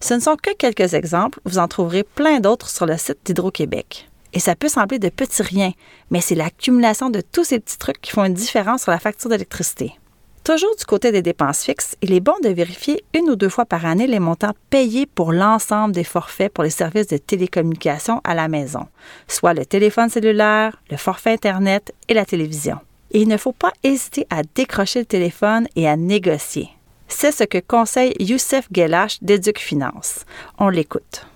Ce 0.00 0.14
ne 0.14 0.20
sont 0.20 0.36
que 0.36 0.54
quelques 0.54 0.94
exemples, 0.94 1.40
vous 1.44 1.58
en 1.58 1.68
trouverez 1.68 2.04
plein 2.04 2.40
d'autres 2.40 2.70
sur 2.70 2.86
le 2.86 2.96
site 2.96 3.18
d'Hydro-Québec. 3.24 4.08
Et 4.32 4.40
ça 4.40 4.54
peut 4.54 4.68
sembler 4.68 4.98
de 4.98 5.08
petits 5.08 5.42
riens, 5.42 5.72
mais 6.10 6.20
c'est 6.20 6.36
l'accumulation 6.36 7.10
de 7.10 7.20
tous 7.20 7.44
ces 7.44 7.58
petits 7.58 7.78
trucs 7.78 8.00
qui 8.00 8.12
font 8.12 8.24
une 8.24 8.34
différence 8.34 8.82
sur 8.82 8.92
la 8.92 9.00
facture 9.00 9.28
d'électricité. 9.28 9.94
Toujours 10.42 10.74
du 10.74 10.84
côté 10.86 11.12
des 11.12 11.20
dépenses 11.20 11.64
fixes, 11.64 11.96
il 12.00 12.14
est 12.14 12.20
bon 12.20 12.34
de 12.42 12.48
vérifier 12.48 13.04
une 13.14 13.28
ou 13.28 13.36
deux 13.36 13.50
fois 13.50 13.66
par 13.66 13.84
année 13.84 14.06
les 14.06 14.20
montants 14.20 14.54
payés 14.70 15.04
pour 15.06 15.32
l'ensemble 15.32 15.94
des 15.94 16.02
forfaits 16.02 16.52
pour 16.52 16.64
les 16.64 16.70
services 16.70 17.08
de 17.08 17.18
télécommunication 17.18 18.22
à 18.24 18.34
la 18.34 18.48
maison, 18.48 18.86
soit 19.28 19.52
le 19.52 19.66
téléphone 19.66 20.08
cellulaire, 20.08 20.80
le 20.90 20.96
forfait 20.96 21.32
Internet 21.32 21.92
et 22.08 22.14
la 22.14 22.24
télévision. 22.24 22.76
Et 23.12 23.20
il 23.20 23.28
ne 23.28 23.36
faut 23.36 23.52
pas 23.52 23.72
hésiter 23.84 24.26
à 24.30 24.40
décrocher 24.42 25.00
le 25.00 25.04
téléphone 25.04 25.66
et 25.76 25.86
à 25.86 25.96
négocier. 25.96 26.70
C'est 27.06 27.32
ce 27.32 27.44
que 27.44 27.58
conseille 27.58 28.14
Youssef 28.18 28.66
Gelash 28.72 29.22
d'Éduc 29.22 29.58
Finance. 29.58 30.24
On 30.58 30.70
l'écoute. 30.70 31.26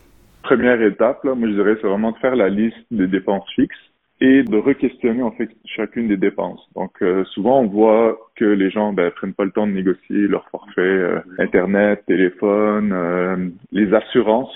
Première 0.45 0.81
étape, 0.81 1.25
moi 1.25 1.37
je 1.43 1.55
dirais, 1.55 1.77
c'est 1.81 1.89
vraiment 1.89 2.13
de 2.13 2.19
faire 2.19 2.37
la 2.37 2.49
liste 2.49 2.77
des 2.91 3.07
dépenses 3.07 3.49
fixes 3.55 3.77
et 4.25 4.43
de 4.43 4.57
re-questionner 4.57 5.23
en 5.23 5.33
fait 5.33 5.51
chacune 5.67 6.09
des 6.09 6.17
dépenses. 6.17 6.61
Donc 6.75 6.93
euh, 7.03 7.25
souvent 7.27 7.61
on 7.61 7.67
voit 7.67 8.17
que 8.37 8.45
les 8.45 8.71
gens 8.71 8.93
ben, 8.93 9.11
prennent 9.11 9.35
pas 9.35 9.45
le 9.45 9.51
temps 9.51 9.67
de 9.67 9.73
négocier 9.73 10.29
leur 10.29 10.49
forfait 10.49 10.81
euh, 10.81 11.21
internet, 11.39 12.03
téléphone, 12.07 12.93
euh, 12.93 13.49
les 13.73 13.93
assurances. 13.93 14.55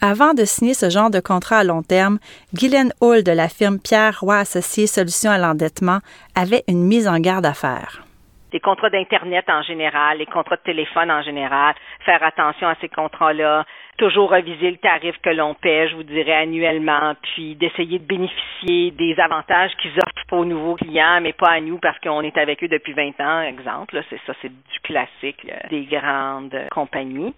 Avant 0.00 0.34
de 0.34 0.44
signer 0.44 0.74
ce 0.74 0.88
genre 0.88 1.10
de 1.10 1.20
contrat 1.20 1.58
à 1.58 1.64
long 1.64 1.82
terme, 1.82 2.18
Guylaine 2.54 2.92
Hull 3.00 3.22
de 3.24 3.32
la 3.32 3.48
firme 3.48 3.78
Pierre 3.78 4.18
Roy 4.20 4.36
Associés 4.36 4.86
Solutions 4.86 5.30
à 5.30 5.38
l'endettement 5.38 5.98
avait 6.34 6.62
une 6.68 6.84
mise 6.84 7.08
en 7.08 7.18
garde 7.18 7.46
à 7.46 7.54
faire. 7.54 8.04
des 8.52 8.60
contrats 8.60 8.90
d'Internet 8.90 9.46
en 9.48 9.62
général, 9.62 10.18
les 10.18 10.26
contrats 10.26 10.56
de 10.56 10.62
téléphone 10.62 11.10
en 11.10 11.22
général, 11.22 11.74
faire 12.04 12.22
attention 12.22 12.68
à 12.68 12.76
ces 12.80 12.88
contrats-là, 12.88 13.64
toujours 13.98 14.30
reviser 14.30 14.70
le 14.70 14.76
tarif 14.78 15.14
que 15.22 15.30
l'on 15.30 15.54
paie, 15.54 15.88
je 15.88 15.96
vous 15.96 16.02
dirais, 16.02 16.34
annuellement, 16.34 17.14
puis 17.22 17.54
d'essayer 17.54 17.98
de 17.98 18.04
bénéficier 18.04 18.90
des 18.92 19.14
avantages 19.18 19.72
qu'ils 19.80 19.92
offrent 19.92 20.32
aux 20.32 20.44
nouveaux 20.44 20.76
clients, 20.76 21.20
mais 21.20 21.32
pas 21.32 21.50
à 21.50 21.60
nous 21.60 21.78
parce 21.78 21.98
qu'on 22.00 22.22
est 22.22 22.36
avec 22.36 22.62
eux 22.64 22.68
depuis 22.68 22.92
20 22.92 23.20
ans, 23.20 23.42
exemple. 23.42 24.02
C'est 24.10 24.20
ça, 24.26 24.32
c'est 24.40 24.48
du 24.48 24.80
classique 24.82 25.46
des 25.70 25.84
grandes 25.84 26.56
compagnies. 26.70 27.34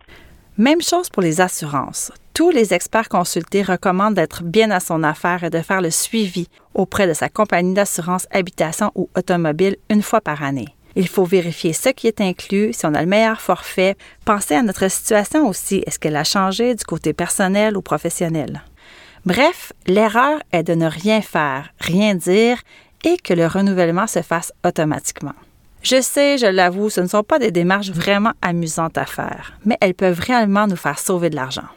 Même 0.56 0.80
chose 0.80 1.10
pour 1.10 1.22
les 1.22 1.40
assurances. 1.40 2.12
Tous 2.32 2.50
les 2.50 2.74
experts 2.74 3.08
consultés 3.08 3.62
recommandent 3.62 4.14
d'être 4.14 4.44
bien 4.44 4.70
à 4.70 4.78
son 4.78 5.02
affaire 5.02 5.42
et 5.42 5.50
de 5.50 5.58
faire 5.58 5.80
le 5.80 5.90
suivi 5.90 6.48
auprès 6.74 7.08
de 7.08 7.12
sa 7.12 7.28
compagnie 7.28 7.74
d'assurance 7.74 8.28
habitation 8.32 8.92
ou 8.94 9.08
automobile 9.16 9.76
une 9.90 10.02
fois 10.02 10.20
par 10.20 10.44
année. 10.44 10.68
Il 10.96 11.08
faut 11.08 11.24
vérifier 11.24 11.72
ce 11.72 11.88
qui 11.88 12.06
est 12.06 12.20
inclus, 12.20 12.72
si 12.72 12.86
on 12.86 12.94
a 12.94 13.00
le 13.00 13.08
meilleur 13.08 13.40
forfait. 13.40 13.96
Penser 14.24 14.54
à 14.54 14.62
notre 14.62 14.88
situation 14.88 15.48
aussi. 15.48 15.82
Est-ce 15.86 15.98
qu'elle 15.98 16.16
a 16.16 16.24
changé 16.24 16.74
du 16.74 16.84
côté 16.84 17.12
personnel 17.12 17.76
ou 17.76 17.82
professionnel? 17.82 18.62
Bref, 19.26 19.72
l'erreur 19.86 20.38
est 20.52 20.62
de 20.62 20.74
ne 20.74 20.86
rien 20.86 21.22
faire, 21.22 21.70
rien 21.80 22.14
dire 22.14 22.58
et 23.04 23.16
que 23.16 23.34
le 23.34 23.46
renouvellement 23.46 24.06
se 24.06 24.22
fasse 24.22 24.52
automatiquement. 24.64 25.34
Je 25.82 26.00
sais, 26.00 26.38
je 26.38 26.46
l'avoue, 26.46 26.88
ce 26.88 27.00
ne 27.00 27.06
sont 27.06 27.22
pas 27.22 27.38
des 27.38 27.50
démarches 27.50 27.90
vraiment 27.90 28.32
amusantes 28.40 28.96
à 28.96 29.04
faire, 29.04 29.52
mais 29.66 29.76
elles 29.80 29.94
peuvent 29.94 30.20
réellement 30.20 30.66
nous 30.66 30.76
faire 30.76 30.98
sauver 30.98 31.28
de 31.28 31.36
l'argent. 31.36 31.68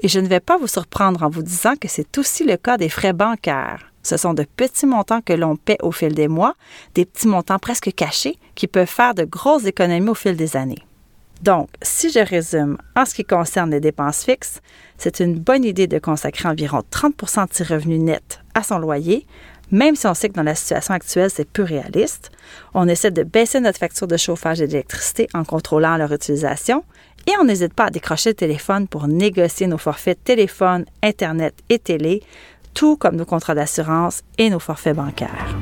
Et 0.00 0.08
je 0.08 0.20
ne 0.20 0.28
vais 0.28 0.40
pas 0.40 0.58
vous 0.58 0.66
surprendre 0.66 1.22
en 1.22 1.28
vous 1.28 1.42
disant 1.42 1.74
que 1.74 1.88
c'est 1.88 2.18
aussi 2.18 2.44
le 2.44 2.56
cas 2.56 2.76
des 2.76 2.88
frais 2.88 3.12
bancaires. 3.12 3.92
Ce 4.02 4.16
sont 4.16 4.32
de 4.32 4.44
petits 4.44 4.86
montants 4.86 5.20
que 5.20 5.32
l'on 5.32 5.56
paie 5.56 5.76
au 5.82 5.92
fil 5.92 6.14
des 6.14 6.28
mois, 6.28 6.54
des 6.94 7.04
petits 7.04 7.28
montants 7.28 7.58
presque 7.58 7.92
cachés 7.94 8.38
qui 8.54 8.66
peuvent 8.66 8.86
faire 8.86 9.14
de 9.14 9.24
grosses 9.24 9.66
économies 9.66 10.08
au 10.08 10.14
fil 10.14 10.36
des 10.36 10.56
années. 10.56 10.84
Donc, 11.42 11.68
si 11.82 12.10
je 12.10 12.18
résume, 12.18 12.78
en 12.96 13.04
ce 13.04 13.14
qui 13.14 13.24
concerne 13.24 13.70
les 13.70 13.80
dépenses 13.80 14.24
fixes, 14.24 14.60
c'est 14.96 15.20
une 15.20 15.38
bonne 15.38 15.64
idée 15.64 15.86
de 15.86 15.98
consacrer 15.98 16.48
environ 16.48 16.82
30% 16.90 17.48
de 17.48 17.54
ses 17.54 17.64
revenus 17.64 18.00
nets 18.00 18.40
à 18.54 18.62
son 18.62 18.78
loyer, 18.78 19.26
même 19.70 19.94
si 19.94 20.06
on 20.06 20.14
sait 20.14 20.30
que 20.30 20.34
dans 20.34 20.42
la 20.42 20.54
situation 20.54 20.94
actuelle, 20.94 21.30
c'est 21.30 21.48
peu 21.48 21.62
réaliste, 21.62 22.30
on 22.74 22.88
essaie 22.88 23.10
de 23.10 23.22
baisser 23.22 23.60
notre 23.60 23.78
facture 23.78 24.06
de 24.06 24.16
chauffage 24.16 24.60
et 24.60 24.66
d'électricité 24.66 25.28
en 25.34 25.44
contrôlant 25.44 25.96
leur 25.96 26.12
utilisation 26.12 26.84
et 27.28 27.36
on 27.38 27.44
n'hésite 27.44 27.74
pas 27.74 27.84
à 27.84 27.90
décrocher 27.90 28.30
le 28.30 28.34
téléphone 28.34 28.88
pour 28.88 29.06
négocier 29.06 29.66
nos 29.66 29.76
forfaits 29.76 30.24
téléphone, 30.24 30.86
Internet 31.02 31.54
et 31.68 31.78
télé, 31.78 32.22
tout 32.72 32.96
comme 32.96 33.16
nos 33.16 33.26
contrats 33.26 33.54
d'assurance 33.54 34.22
et 34.38 34.48
nos 34.48 34.58
forfaits 34.58 34.96
bancaires. 34.96 35.56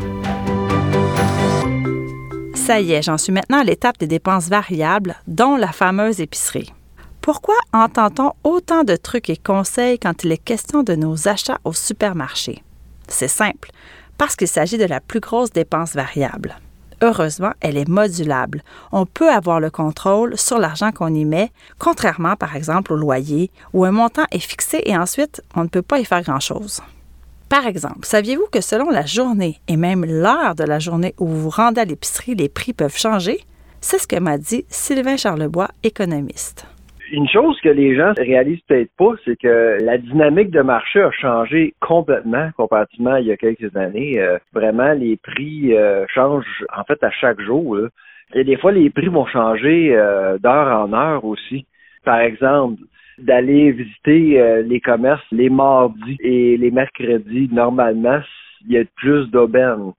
Ça 2.54 2.80
y 2.80 2.92
est, 2.92 3.02
j'en 3.02 3.18
suis 3.18 3.32
maintenant 3.32 3.60
à 3.60 3.64
l'étape 3.64 3.98
des 3.98 4.06
dépenses 4.06 4.48
variables, 4.48 5.16
dont 5.26 5.56
la 5.56 5.72
fameuse 5.72 6.20
épicerie. 6.20 6.72
Pourquoi 7.20 7.56
entend-on 7.72 8.32
autant 8.44 8.84
de 8.84 8.94
trucs 8.94 9.28
et 9.28 9.36
conseils 9.36 9.98
quand 9.98 10.22
il 10.22 10.30
est 10.30 10.38
question 10.38 10.84
de 10.84 10.94
nos 10.94 11.26
achats 11.26 11.58
au 11.64 11.72
supermarché? 11.72 12.62
C'est 13.08 13.26
simple, 13.28 13.72
parce 14.18 14.36
qu'il 14.36 14.48
s'agit 14.48 14.78
de 14.78 14.84
la 14.84 15.00
plus 15.00 15.20
grosse 15.20 15.50
dépense 15.50 15.94
variable. 15.94 16.56
Heureusement, 17.02 17.52
elle 17.60 17.76
est 17.76 17.88
modulable. 17.88 18.62
On 18.90 19.04
peut 19.04 19.30
avoir 19.30 19.60
le 19.60 19.70
contrôle 19.70 20.36
sur 20.38 20.58
l'argent 20.58 20.92
qu'on 20.92 21.12
y 21.14 21.24
met, 21.24 21.52
contrairement 21.78 22.36
par 22.36 22.56
exemple 22.56 22.92
au 22.92 22.96
loyer, 22.96 23.50
où 23.74 23.84
un 23.84 23.92
montant 23.92 24.24
est 24.30 24.38
fixé 24.38 24.82
et 24.84 24.96
ensuite 24.96 25.42
on 25.54 25.64
ne 25.64 25.68
peut 25.68 25.82
pas 25.82 25.98
y 25.98 26.04
faire 26.04 26.22
grand-chose. 26.22 26.80
Par 27.48 27.66
exemple, 27.66 28.04
saviez-vous 28.04 28.46
que 28.50 28.60
selon 28.60 28.90
la 28.90 29.06
journée 29.06 29.60
et 29.68 29.76
même 29.76 30.04
l'heure 30.04 30.54
de 30.54 30.64
la 30.64 30.78
journée 30.78 31.14
où 31.18 31.26
vous 31.26 31.42
vous 31.42 31.50
rendez 31.50 31.80
à 31.80 31.84
l'épicerie, 31.84 32.34
les 32.34 32.48
prix 32.48 32.72
peuvent 32.72 32.96
changer? 32.96 33.44
C'est 33.80 33.98
ce 33.98 34.06
que 34.06 34.18
m'a 34.18 34.38
dit 34.38 34.64
Sylvain 34.68 35.16
Charlebois, 35.16 35.68
économiste. 35.84 36.66
Une 37.12 37.28
chose 37.28 37.60
que 37.60 37.68
les 37.68 37.94
gens 37.94 38.12
réalisent 38.16 38.62
peut-être 38.66 38.90
pas, 38.96 39.12
c'est 39.24 39.36
que 39.36 39.78
la 39.80 39.96
dynamique 39.96 40.50
de 40.50 40.60
marché 40.60 41.00
a 41.00 41.10
changé 41.12 41.74
complètement 41.80 42.50
comparativement 42.56 43.12
à 43.12 43.20
il 43.20 43.26
y 43.26 43.32
a 43.32 43.36
quelques 43.36 43.76
années. 43.76 44.18
Euh, 44.18 44.38
vraiment, 44.52 44.92
les 44.92 45.16
prix 45.16 45.76
euh, 45.76 46.04
changent 46.12 46.64
en 46.76 46.82
fait 46.82 47.02
à 47.04 47.10
chaque 47.10 47.40
jour. 47.40 47.78
Et 48.34 48.42
des 48.42 48.56
fois, 48.56 48.72
les 48.72 48.90
prix 48.90 49.06
vont 49.06 49.26
changer 49.26 49.94
euh, 49.94 50.38
d'heure 50.38 50.80
en 50.80 50.92
heure 50.92 51.24
aussi. 51.24 51.66
Par 52.04 52.18
exemple, 52.18 52.82
d'aller 53.18 53.70
visiter 53.70 54.62
les 54.64 54.80
commerces 54.80 55.24
les 55.32 55.48
mardis 55.48 56.18
et 56.20 56.56
les 56.56 56.70
mercredis, 56.70 57.48
normalement, 57.52 58.20
il 58.66 58.72
y 58.72 58.78
a 58.78 58.84
plus 58.96 59.30
d'aubaines. 59.30 59.92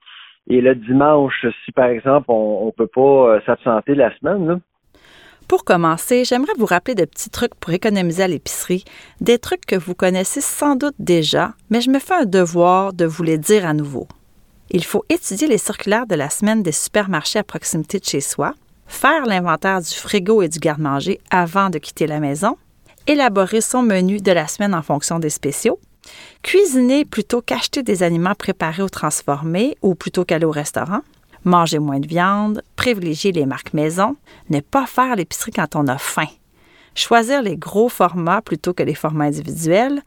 Et 0.48 0.60
le 0.60 0.75
dimanche, 0.75 1.46
si 1.64 1.72
par 1.72 1.86
exemple 1.86 2.26
on, 2.28 2.66
ne 2.66 2.70
peut 2.72 2.86
pas 2.86 3.40
s'absenter 3.46 3.94
la 3.94 4.14
semaine, 4.18 4.46
là, 4.46 4.58
pour 5.48 5.64
commencer, 5.64 6.24
j'aimerais 6.24 6.52
vous 6.58 6.66
rappeler 6.66 6.94
de 6.94 7.04
petits 7.04 7.30
trucs 7.30 7.54
pour 7.54 7.72
économiser 7.72 8.24
à 8.24 8.28
l'épicerie, 8.28 8.84
des 9.20 9.38
trucs 9.38 9.64
que 9.64 9.76
vous 9.76 9.94
connaissez 9.94 10.40
sans 10.40 10.76
doute 10.76 10.94
déjà, 10.98 11.54
mais 11.70 11.80
je 11.80 11.90
me 11.90 11.98
fais 11.98 12.14
un 12.14 12.24
devoir 12.24 12.92
de 12.92 13.04
vous 13.04 13.22
les 13.22 13.38
dire 13.38 13.64
à 13.64 13.72
nouveau. 13.72 14.08
Il 14.70 14.84
faut 14.84 15.04
étudier 15.08 15.46
les 15.46 15.58
circulaires 15.58 16.06
de 16.06 16.16
la 16.16 16.30
semaine 16.30 16.62
des 16.62 16.72
supermarchés 16.72 17.38
à 17.38 17.44
proximité 17.44 18.00
de 18.00 18.04
chez 18.04 18.20
soi, 18.20 18.54
faire 18.88 19.24
l'inventaire 19.26 19.80
du 19.80 19.94
frigo 19.94 20.42
et 20.42 20.48
du 20.48 20.58
garde-manger 20.58 21.20
avant 21.30 21.70
de 21.70 21.78
quitter 21.78 22.06
la 22.06 22.18
maison, 22.18 22.56
élaborer 23.06 23.60
son 23.60 23.82
menu 23.82 24.18
de 24.18 24.32
la 24.32 24.48
semaine 24.48 24.74
en 24.74 24.82
fonction 24.82 25.20
des 25.20 25.30
spéciaux, 25.30 25.78
cuisiner 26.42 27.04
plutôt 27.04 27.40
qu'acheter 27.40 27.82
des 27.82 28.02
aliments 28.02 28.34
préparés 28.34 28.82
ou 28.82 28.88
transformés 28.88 29.76
ou 29.82 29.94
plutôt 29.94 30.24
qu'aller 30.24 30.44
au 30.44 30.50
restaurant, 30.50 31.02
manger 31.46 31.78
moins 31.78 32.00
de 32.00 32.06
viande, 32.06 32.62
privilégier 32.76 33.32
les 33.32 33.46
marques 33.46 33.72
maison, 33.72 34.16
ne 34.50 34.60
pas 34.60 34.86
faire 34.86 35.16
l'épicerie 35.16 35.52
quand 35.52 35.76
on 35.76 35.88
a 35.88 35.96
faim, 35.96 36.28
choisir 36.94 37.42
les 37.42 37.56
gros 37.56 37.88
formats 37.88 38.42
plutôt 38.42 38.74
que 38.74 38.82
les 38.82 38.94
formats 38.94 39.24
individuels 39.24 40.02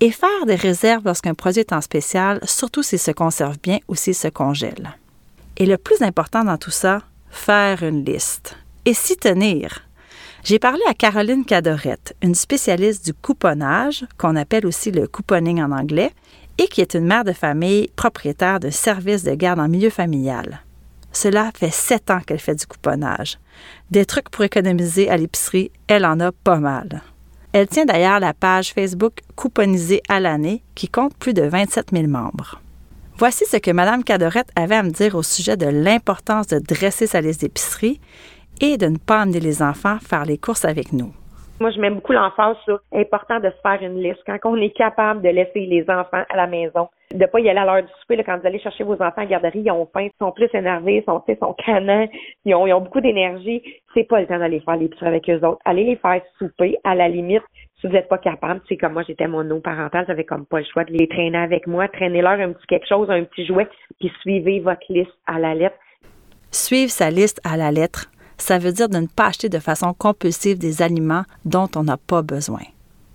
et 0.00 0.10
faire 0.10 0.46
des 0.46 0.54
réserves 0.54 1.04
lorsqu'un 1.04 1.34
produit 1.34 1.60
est 1.60 1.72
en 1.72 1.80
spécial, 1.80 2.40
surtout 2.44 2.82
s'il 2.82 2.98
se 2.98 3.10
conserve 3.10 3.56
bien 3.62 3.78
ou 3.88 3.94
s'il 3.94 4.14
se 4.14 4.28
congèle. 4.28 4.96
Et 5.56 5.66
le 5.66 5.78
plus 5.78 6.02
important 6.02 6.44
dans 6.44 6.58
tout 6.58 6.70
ça, 6.70 7.02
faire 7.30 7.82
une 7.82 8.04
liste 8.04 8.56
et 8.84 8.94
s'y 8.94 9.16
tenir. 9.16 9.82
J'ai 10.44 10.58
parlé 10.58 10.82
à 10.88 10.94
Caroline 10.94 11.44
Cadorette, 11.44 12.14
une 12.22 12.34
spécialiste 12.34 13.04
du 13.04 13.14
couponnage, 13.14 14.06
qu'on 14.16 14.36
appelle 14.36 14.66
aussi 14.66 14.92
le 14.92 15.08
couponing 15.08 15.60
en 15.60 15.72
anglais, 15.72 16.12
et 16.58 16.68
qui 16.68 16.80
est 16.80 16.94
une 16.94 17.06
mère 17.06 17.24
de 17.24 17.32
famille 17.32 17.90
propriétaire 17.96 18.60
de 18.60 18.70
service 18.70 19.24
de 19.24 19.34
garde 19.34 19.58
en 19.58 19.68
milieu 19.68 19.90
familial. 19.90 20.60
Cela 21.12 21.50
fait 21.56 21.72
sept 21.72 22.10
ans 22.10 22.20
qu'elle 22.20 22.38
fait 22.38 22.54
du 22.54 22.66
couponnage. 22.66 23.38
Des 23.90 24.04
trucs 24.04 24.30
pour 24.30 24.44
économiser 24.44 25.08
à 25.08 25.16
l'épicerie, 25.16 25.70
elle 25.86 26.04
en 26.04 26.20
a 26.20 26.32
pas 26.32 26.58
mal. 26.58 27.02
Elle 27.52 27.68
tient 27.68 27.86
d'ailleurs 27.86 28.20
la 28.20 28.34
page 28.34 28.74
Facebook 28.74 29.20
Couponisée 29.34 30.02
à 30.08 30.20
l'année 30.20 30.62
qui 30.74 30.88
compte 30.88 31.16
plus 31.16 31.32
de 31.32 31.42
27 31.42 31.90
000 31.92 32.06
membres. 32.06 32.60
Voici 33.18 33.44
ce 33.50 33.56
que 33.56 33.70
Mme 33.70 34.04
Cadorette 34.04 34.50
avait 34.56 34.74
à 34.74 34.82
me 34.82 34.90
dire 34.90 35.14
au 35.14 35.22
sujet 35.22 35.56
de 35.56 35.66
l'importance 35.66 36.48
de 36.48 36.58
dresser 36.58 37.06
sa 37.06 37.22
liste 37.22 37.40
d'épicerie 37.40 37.98
et 38.60 38.76
de 38.76 38.86
ne 38.86 38.98
pas 38.98 39.22
amener 39.22 39.40
les 39.40 39.62
enfants 39.62 39.98
faire 40.06 40.26
les 40.26 40.36
courses 40.36 40.66
avec 40.66 40.92
nous. 40.92 41.14
Moi, 41.58 41.70
je 41.70 41.80
mets 41.80 41.88
beaucoup 41.88 42.12
l'emphase 42.12 42.56
sur 42.64 42.80
important 42.92 43.40
de 43.40 43.48
se 43.48 43.60
faire 43.62 43.82
une 43.82 44.02
liste. 44.02 44.20
Quand 44.26 44.38
on 44.44 44.56
est 44.56 44.76
capable 44.76 45.22
de 45.22 45.30
laisser 45.30 45.60
les 45.60 45.88
enfants 45.88 46.22
à 46.28 46.36
la 46.36 46.46
maison, 46.46 46.88
de 47.14 47.24
pas 47.24 47.40
y 47.40 47.48
aller 47.48 47.58
à 47.58 47.64
l'heure 47.64 47.82
du 47.82 47.92
souper, 48.00 48.16
là, 48.16 48.24
quand 48.24 48.38
vous 48.38 48.46
allez 48.46 48.58
chercher 48.58 48.84
vos 48.84 48.94
enfants 48.94 49.22
à 49.22 49.26
garderie, 49.26 49.62
ils 49.64 49.70
ont 49.70 49.88
faim, 49.90 50.02
ils 50.02 50.10
sont 50.18 50.32
plus 50.32 50.50
énervés, 50.52 50.98
ils 50.98 51.04
sont, 51.04 51.22
ils 51.26 51.38
sont 51.38 51.54
canins, 51.54 52.06
ils 52.44 52.54
ont, 52.54 52.66
ils 52.66 52.74
ont 52.74 52.82
beaucoup 52.82 53.00
d'énergie. 53.00 53.62
C'est 53.94 54.04
pas 54.04 54.20
le 54.20 54.26
temps 54.26 54.38
d'aller 54.38 54.60
faire 54.60 54.76
les 54.76 54.88
petits 54.88 55.04
avec 55.04 55.30
eux 55.30 55.42
autres. 55.46 55.60
Allez 55.64 55.84
les 55.84 55.96
faire 55.96 56.20
souper, 56.38 56.76
à 56.84 56.94
la 56.94 57.08
limite, 57.08 57.42
si 57.80 57.86
vous 57.86 57.92
n'êtes 57.94 58.08
pas 58.08 58.18
capable, 58.18 58.60
c'est 58.68 58.76
comme 58.76 58.92
moi, 58.92 59.04
j'étais 59.06 59.26
monoparental, 59.28 60.04
j'avais 60.06 60.24
comme 60.24 60.44
pas 60.44 60.58
le 60.58 60.64
choix 60.64 60.84
de 60.84 60.92
les 60.92 61.08
traîner 61.08 61.38
avec 61.38 61.66
moi, 61.66 61.88
traîner-leur 61.88 62.32
un 62.32 62.52
petit 62.52 62.66
quelque 62.66 62.88
chose, 62.88 63.10
un 63.10 63.24
petit 63.24 63.46
jouet, 63.46 63.68
puis 63.98 64.12
suivez 64.20 64.60
votre 64.60 64.84
liste 64.90 65.12
à 65.26 65.38
la 65.38 65.54
lettre. 65.54 65.76
Suivre 66.50 66.90
sa 66.90 67.10
liste 67.10 67.40
à 67.44 67.56
la 67.56 67.70
lettre, 67.70 68.10
ça 68.38 68.58
veut 68.58 68.72
dire 68.72 68.88
de 68.88 68.98
ne 68.98 69.06
pas 69.06 69.26
acheter 69.26 69.48
de 69.48 69.58
façon 69.58 69.94
compulsive 69.94 70.58
des 70.58 70.82
aliments 70.82 71.24
dont 71.44 71.68
on 71.76 71.84
n'a 71.84 71.96
pas 71.96 72.22
besoin. 72.22 72.62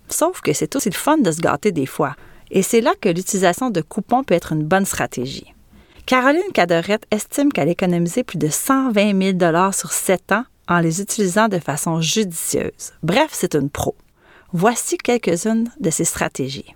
Sauf 0.08 0.40
que 0.40 0.52
c'est 0.52 0.76
aussi 0.76 0.90
le 0.90 0.94
fun 0.94 1.18
de 1.18 1.30
se 1.30 1.40
gâter 1.40 1.72
des 1.72 1.86
fois. 1.86 2.14
Et 2.50 2.62
c'est 2.62 2.80
là 2.80 2.92
que 3.00 3.08
l'utilisation 3.08 3.70
de 3.70 3.80
coupons 3.80 4.24
peut 4.24 4.34
être 4.34 4.52
une 4.52 4.64
bonne 4.64 4.84
stratégie. 4.84 5.54
Caroline 6.04 6.52
Cadorette 6.52 7.06
estime 7.10 7.52
qu'elle 7.52 7.68
a 7.68 7.72
économisé 7.72 8.24
plus 8.24 8.36
de 8.36 8.48
120 8.48 9.38
000 9.40 9.72
sur 9.72 9.92
7 9.92 10.32
ans 10.32 10.44
en 10.68 10.80
les 10.80 11.00
utilisant 11.00 11.48
de 11.48 11.58
façon 11.58 12.00
judicieuse. 12.00 12.92
Bref, 13.02 13.30
c'est 13.32 13.54
une 13.54 13.70
pro. 13.70 13.94
Voici 14.52 14.98
quelques-unes 14.98 15.70
de 15.80 15.90
ses 15.90 16.04
stratégies. 16.04 16.74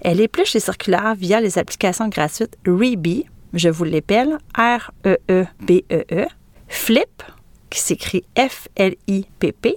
Elle 0.00 0.20
épluche 0.20 0.54
les 0.54 0.60
circulaires 0.60 1.14
via 1.14 1.40
les 1.40 1.58
applications 1.58 2.08
gratuites 2.08 2.56
Reebee, 2.66 3.26
je 3.52 3.68
vous 3.68 3.84
l'appelle 3.84 4.38
R-E-E-B-E-E, 4.56 6.04
-E 6.10 6.24
-E, 6.24 6.28
Flip, 6.68 7.22
qui 7.70 7.80
s'écrit 7.80 8.24
F-L-I-P-P, 8.36 9.76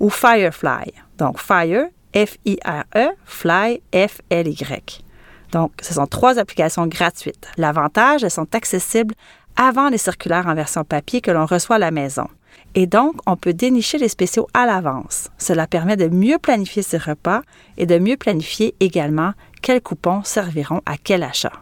ou 0.00 0.10
Firefly. 0.10 0.92
Donc 1.18 1.38
Fire, 1.38 1.86
F-I-R-E, 2.14 3.08
Fly, 3.24 3.80
F-L-Y. 3.92 5.04
Donc, 5.52 5.72
ce 5.80 5.94
sont 5.94 6.06
trois 6.06 6.38
applications 6.38 6.86
gratuites. 6.86 7.48
L'avantage, 7.56 8.24
elles 8.24 8.30
sont 8.30 8.54
accessibles 8.54 9.14
avant 9.56 9.88
les 9.88 9.98
circulaires 9.98 10.46
en 10.46 10.54
version 10.54 10.84
papier 10.84 11.20
que 11.20 11.30
l'on 11.30 11.46
reçoit 11.46 11.76
à 11.76 11.80
la 11.80 11.90
maison. 11.90 12.28
Et 12.74 12.86
donc, 12.86 13.14
on 13.26 13.36
peut 13.36 13.54
dénicher 13.54 13.98
les 13.98 14.08
spéciaux 14.08 14.46
à 14.52 14.66
l'avance. 14.66 15.28
Cela 15.38 15.66
permet 15.66 15.96
de 15.96 16.08
mieux 16.08 16.38
planifier 16.38 16.82
ses 16.82 16.98
repas 16.98 17.42
et 17.76 17.86
de 17.86 17.98
mieux 17.98 18.16
planifier 18.16 18.74
également 18.80 19.32
quels 19.62 19.80
coupons 19.80 20.22
serviront 20.22 20.82
à 20.86 20.96
quel 20.96 21.22
achat. 21.22 21.52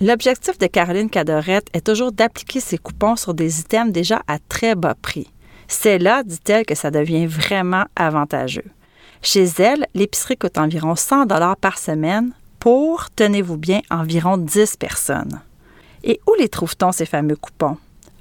L'objectif 0.00 0.58
de 0.58 0.66
Caroline 0.66 1.08
Cadorette 1.08 1.68
est 1.72 1.86
toujours 1.86 2.10
d'appliquer 2.10 2.58
ses 2.58 2.78
coupons 2.78 3.14
sur 3.14 3.32
des 3.32 3.60
items 3.60 3.92
déjà 3.92 4.22
à 4.26 4.38
très 4.40 4.74
bas 4.74 4.96
prix. 5.00 5.30
C'est 5.68 5.98
là, 5.98 6.24
dit-elle, 6.24 6.66
que 6.66 6.74
ça 6.74 6.90
devient 6.90 7.26
vraiment 7.26 7.84
avantageux. 7.94 8.64
Chez 9.22 9.44
elle, 9.58 9.86
l'épicerie 9.94 10.36
coûte 10.36 10.58
environ 10.58 10.96
100 10.96 11.26
dollars 11.26 11.56
par 11.56 11.78
semaine 11.78 12.32
pour, 12.58 13.08
tenez-vous 13.14 13.56
bien, 13.56 13.80
environ 13.88 14.36
10 14.36 14.76
personnes. 14.76 15.40
Et 16.02 16.20
où 16.26 16.34
les 16.34 16.48
trouve-t-on 16.48 16.90
ces 16.90 17.06
fameux 17.06 17.36
coupons? 17.36 17.78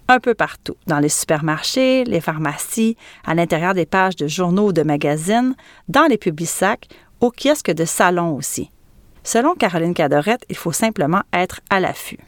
Un 0.07 0.19
peu 0.19 0.35
partout, 0.35 0.75
dans 0.85 0.99
les 0.99 1.09
supermarchés, 1.09 2.03
les 2.03 2.21
pharmacies, 2.21 2.97
à 3.25 3.33
l'intérieur 3.33 3.73
des 3.73 3.85
pages 3.85 4.15
de 4.15 4.27
journaux 4.27 4.67
ou 4.67 4.73
de 4.73 4.83
magazines, 4.83 5.55
dans 5.87 6.05
les 6.05 6.17
publics-sacs, 6.17 6.87
au 7.19 7.31
kiosque 7.31 7.71
de 7.71 7.85
salon 7.85 8.35
aussi. 8.35 8.69
Selon 9.23 9.55
Caroline 9.55 9.93
Cadorette, 9.93 10.45
il 10.49 10.57
faut 10.57 10.71
simplement 10.71 11.21
être 11.33 11.61
à 11.69 11.79
l'affût. 11.79 12.19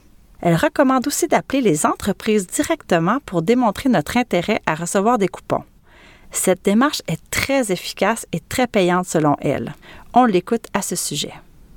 Elle 0.42 0.56
recommande 0.56 1.08
aussi 1.08 1.28
d'appeler 1.28 1.62
les 1.62 1.86
entreprises 1.86 2.48
directement 2.48 3.20
pour 3.26 3.42
démontrer 3.42 3.90
notre 3.90 4.18
intérêt 4.18 4.62
à 4.66 4.76
recevoir 4.76 5.18
des 5.18 5.28
coupons. 5.28 5.64
Cette 6.32 6.64
démarche 6.64 7.02
est 7.08 7.22
très 7.32 7.72
efficace 7.72 8.28
et 8.32 8.40
très 8.40 8.68
payante 8.68 9.06
selon 9.06 9.36
elle. 9.42 9.74
On 10.14 10.26
l'écoute 10.26 10.68
à 10.74 10.82
ce 10.82 10.96
sujet. 10.96 11.34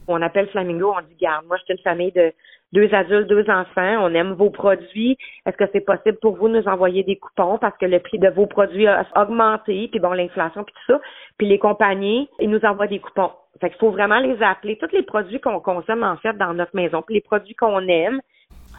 On 0.06 0.22
appelle 0.22 0.48
Flamingo, 0.48 0.94
on 0.96 1.00
dit 1.02 1.16
garde, 1.20 1.46
moi 1.46 1.56
je 1.66 1.72
une 1.72 1.78
famille 1.80 2.12
de 2.12 2.32
deux 2.72 2.92
adultes, 2.92 3.28
deux 3.28 3.48
enfants, 3.48 3.98
on 4.00 4.14
aime 4.14 4.32
vos 4.32 4.50
produits. 4.50 5.16
Est-ce 5.46 5.56
que 5.56 5.64
c'est 5.72 5.80
possible 5.80 6.18
pour 6.20 6.36
vous 6.36 6.48
de 6.48 6.60
nous 6.60 6.68
envoyer 6.68 7.02
des 7.02 7.16
coupons? 7.16 7.58
Parce 7.58 7.76
que 7.78 7.86
le 7.86 8.00
prix 8.00 8.18
de 8.18 8.28
vos 8.28 8.46
produits 8.46 8.86
a 8.86 9.06
augmenté, 9.16 9.88
puis 9.90 10.00
bon, 10.00 10.12
l'inflation, 10.12 10.64
puis 10.64 10.74
tout 10.74 10.92
ça. 10.92 11.00
Puis 11.38 11.48
les 11.48 11.58
compagnies, 11.58 12.28
ils 12.40 12.50
nous 12.50 12.64
envoient 12.64 12.86
des 12.86 13.00
coupons. 13.00 13.30
Fait 13.60 13.70
qu'il 13.70 13.78
faut 13.78 13.90
vraiment 13.90 14.18
les 14.18 14.40
appeler. 14.42 14.76
Tous 14.78 14.92
les 14.92 15.02
produits 15.02 15.40
qu'on 15.40 15.60
consomme, 15.60 16.02
en 16.02 16.16
fait, 16.16 16.36
dans 16.36 16.54
notre 16.54 16.74
maison, 16.74 17.02
puis 17.02 17.16
les 17.16 17.20
produits 17.20 17.54
qu'on 17.54 17.80
aime, 17.88 18.20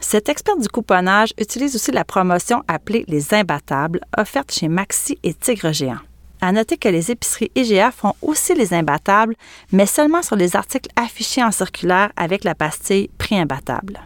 cet 0.02 0.30
expert 0.30 0.56
du 0.56 0.66
couponnage 0.68 1.34
utilise 1.38 1.76
aussi 1.76 1.92
la 1.92 2.04
promotion 2.04 2.62
appelée 2.68 3.04
les 3.06 3.34
imbattables, 3.34 4.00
offerte 4.16 4.50
chez 4.50 4.68
Maxi 4.68 5.18
et 5.22 5.34
Tigre 5.34 5.72
Géant. 5.72 6.09
À 6.42 6.52
noter 6.52 6.78
que 6.78 6.88
les 6.88 7.10
épiceries 7.10 7.50
IGA 7.54 7.90
font 7.90 8.14
aussi 8.22 8.54
les 8.54 8.72
imbattables, 8.72 9.34
mais 9.72 9.86
seulement 9.86 10.22
sur 10.22 10.36
les 10.36 10.56
articles 10.56 10.90
affichés 10.96 11.44
en 11.44 11.50
circulaire 11.50 12.12
avec 12.16 12.44
la 12.44 12.54
pastille 12.54 13.10
prix 13.18 13.38
imbattable. 13.38 14.00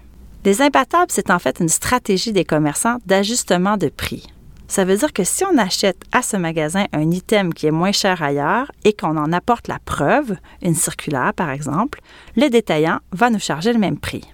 Les 0.45 0.61
imbattables, 0.61 1.11
c'est 1.11 1.31
en 1.31 1.39
fait 1.39 1.61
une 1.61 1.69
stratégie 1.69 2.33
des 2.33 2.45
commerçants 2.45 2.99
d'ajustement 3.07 3.77
de 3.77 3.89
prix. 3.89 4.27
Ça 4.67 4.85
veut 4.85 4.97
dire 4.97 5.13
que 5.13 5.25
si 5.25 5.45
on 5.45 5.59
achète 5.59 6.03
à 6.13 6.23
ce 6.23 6.37
magasin 6.37 6.87
un 6.93 7.11
item 7.11 7.55
qui 7.55 7.67
est 7.67 7.71
moins 7.71 7.93
cher 7.93 8.23
ailleurs 8.23 8.73
et 8.85 8.93
qu'on 8.93 9.17
en 9.17 9.33
apporte 9.33 9.69
la 9.69 9.79
preuve, 9.79 10.37
une 10.63 10.75
circulaire 10.75 11.33
par 11.35 11.51
exemple, 11.51 12.01
le 12.37 12.49
détaillant 12.49 12.99
va 13.13 13.31
nous 13.31 13.39
charger 13.39 13.73
le 13.73 13.79
même 13.79 13.99
prix. 13.99 14.25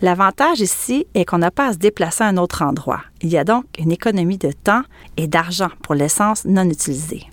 L'avantage 0.00 0.60
ici 0.60 1.06
est 1.14 1.24
qu'on 1.24 1.38
n'a 1.38 1.50
pas 1.50 1.68
à 1.68 1.72
se 1.72 1.78
déplacer 1.78 2.22
à 2.22 2.28
un 2.28 2.36
autre 2.36 2.62
endroit. 2.62 3.00
Il 3.20 3.30
y 3.30 3.38
a 3.38 3.44
donc 3.44 3.64
une 3.78 3.90
économie 3.90 4.38
de 4.38 4.52
temps 4.52 4.82
et 5.16 5.26
d'argent 5.26 5.70
pour 5.82 5.94
l'essence 5.96 6.44
non 6.44 6.70
utilisée. 6.70 7.26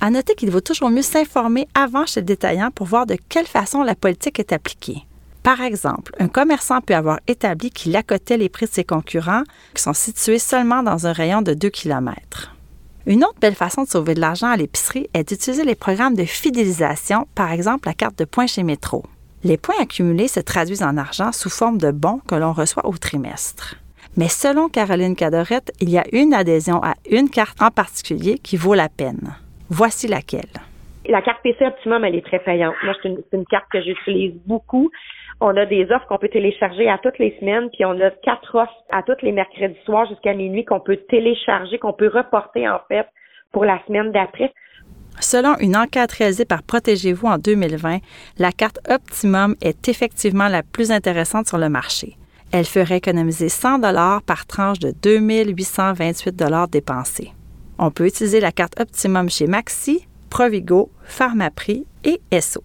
À 0.00 0.10
noter 0.10 0.34
qu'il 0.34 0.50
vaut 0.50 0.60
toujours 0.60 0.90
mieux 0.90 1.02
s'informer 1.02 1.68
avant 1.74 2.06
chez 2.06 2.20
le 2.20 2.26
détaillant 2.26 2.70
pour 2.70 2.86
voir 2.86 3.06
de 3.06 3.16
quelle 3.28 3.46
façon 3.46 3.82
la 3.82 3.94
politique 3.94 4.38
est 4.38 4.52
appliquée. 4.52 5.04
Par 5.42 5.60
exemple, 5.62 6.14
un 6.18 6.28
commerçant 6.28 6.80
peut 6.80 6.94
avoir 6.94 7.18
établi 7.26 7.70
qu'il 7.70 7.96
accotait 7.96 8.36
les 8.36 8.48
prix 8.48 8.66
de 8.66 8.72
ses 8.72 8.84
concurrents 8.84 9.42
qui 9.74 9.82
sont 9.82 9.94
situés 9.94 10.38
seulement 10.38 10.82
dans 10.82 11.06
un 11.06 11.12
rayon 11.12 11.40
de 11.40 11.54
2 11.54 11.70
km. 11.70 12.54
Une 13.06 13.24
autre 13.24 13.40
belle 13.40 13.54
façon 13.54 13.84
de 13.84 13.88
sauver 13.88 14.14
de 14.14 14.20
l'argent 14.20 14.48
à 14.48 14.56
l'épicerie 14.56 15.08
est 15.14 15.28
d'utiliser 15.28 15.64
les 15.64 15.74
programmes 15.74 16.14
de 16.14 16.24
fidélisation, 16.24 17.26
par 17.34 17.50
exemple 17.52 17.88
la 17.88 17.94
carte 17.94 18.18
de 18.18 18.26
points 18.26 18.46
chez 18.46 18.62
Métro. 18.62 19.04
Les 19.42 19.56
points 19.56 19.80
accumulés 19.80 20.28
se 20.28 20.40
traduisent 20.40 20.82
en 20.82 20.98
argent 20.98 21.32
sous 21.32 21.48
forme 21.48 21.78
de 21.78 21.90
bons 21.90 22.20
que 22.28 22.34
l'on 22.34 22.52
reçoit 22.52 22.86
au 22.86 22.96
trimestre. 22.98 23.76
Mais 24.16 24.28
selon 24.28 24.68
Caroline 24.68 25.16
Cadorette, 25.16 25.72
il 25.80 25.88
y 25.88 25.96
a 25.96 26.04
une 26.12 26.34
adhésion 26.34 26.82
à 26.82 26.94
une 27.10 27.30
carte 27.30 27.60
en 27.62 27.70
particulier 27.70 28.38
qui 28.38 28.58
vaut 28.58 28.74
la 28.74 28.90
peine. 28.90 29.34
Voici 29.70 30.08
laquelle. 30.08 30.50
La 31.06 31.22
carte 31.22 31.42
PC 31.42 31.64
Optimum, 31.64 32.04
elle 32.04 32.16
est 32.16 32.26
très 32.26 32.40
payante. 32.40 32.74
Moi, 32.84 32.94
c'est 33.02 33.08
une, 33.32 33.44
carte 33.46 33.66
que 33.72 33.80
j'utilise 33.80 34.34
beaucoup. 34.46 34.90
On 35.40 35.56
a 35.56 35.64
des 35.64 35.84
offres 35.90 36.06
qu'on 36.08 36.18
peut 36.18 36.28
télécharger 36.28 36.88
à 36.88 36.98
toutes 36.98 37.18
les 37.18 37.36
semaines, 37.40 37.70
puis 37.70 37.84
on 37.84 37.98
a 38.00 38.10
quatre 38.10 38.54
offres 38.54 38.84
à 38.90 39.02
tous 39.02 39.16
les 39.22 39.32
mercredis 39.32 39.78
soirs 39.84 40.06
jusqu'à 40.08 40.34
minuit 40.34 40.64
qu'on 40.64 40.80
peut 40.80 40.98
télécharger, 41.08 41.78
qu'on 41.78 41.92
peut 41.92 42.10
reporter 42.12 42.68
en 42.68 42.80
fait 42.88 43.06
pour 43.52 43.64
la 43.64 43.80
semaine 43.86 44.12
d'après. 44.12 44.52
Selon 45.20 45.56
une 45.58 45.76
enquête 45.76 46.12
réalisée 46.12 46.44
par 46.44 46.62
Protégez-vous 46.62 47.26
en 47.26 47.38
2020, 47.38 47.98
la 48.38 48.52
carte 48.52 48.78
Optimum 48.88 49.54
est 49.62 49.88
effectivement 49.88 50.48
la 50.48 50.62
plus 50.62 50.90
intéressante 50.90 51.46
sur 51.46 51.58
le 51.58 51.68
marché. 51.68 52.16
Elle 52.52 52.64
ferait 52.64 52.98
économiser 52.98 53.48
100 53.48 53.78
dollars 53.78 54.22
par 54.22 54.46
tranche 54.46 54.80
de 54.80 54.92
2828 55.02 56.34
dollars 56.36 56.68
dépensés. 56.68 57.32
On 57.82 57.90
peut 57.90 58.06
utiliser 58.06 58.40
la 58.40 58.52
carte 58.52 58.78
Optimum 58.78 59.30
chez 59.30 59.46
Maxi, 59.46 60.06
Provigo, 60.28 60.90
Pharmaprix 61.02 61.86
et 62.04 62.20
Esso. 62.30 62.62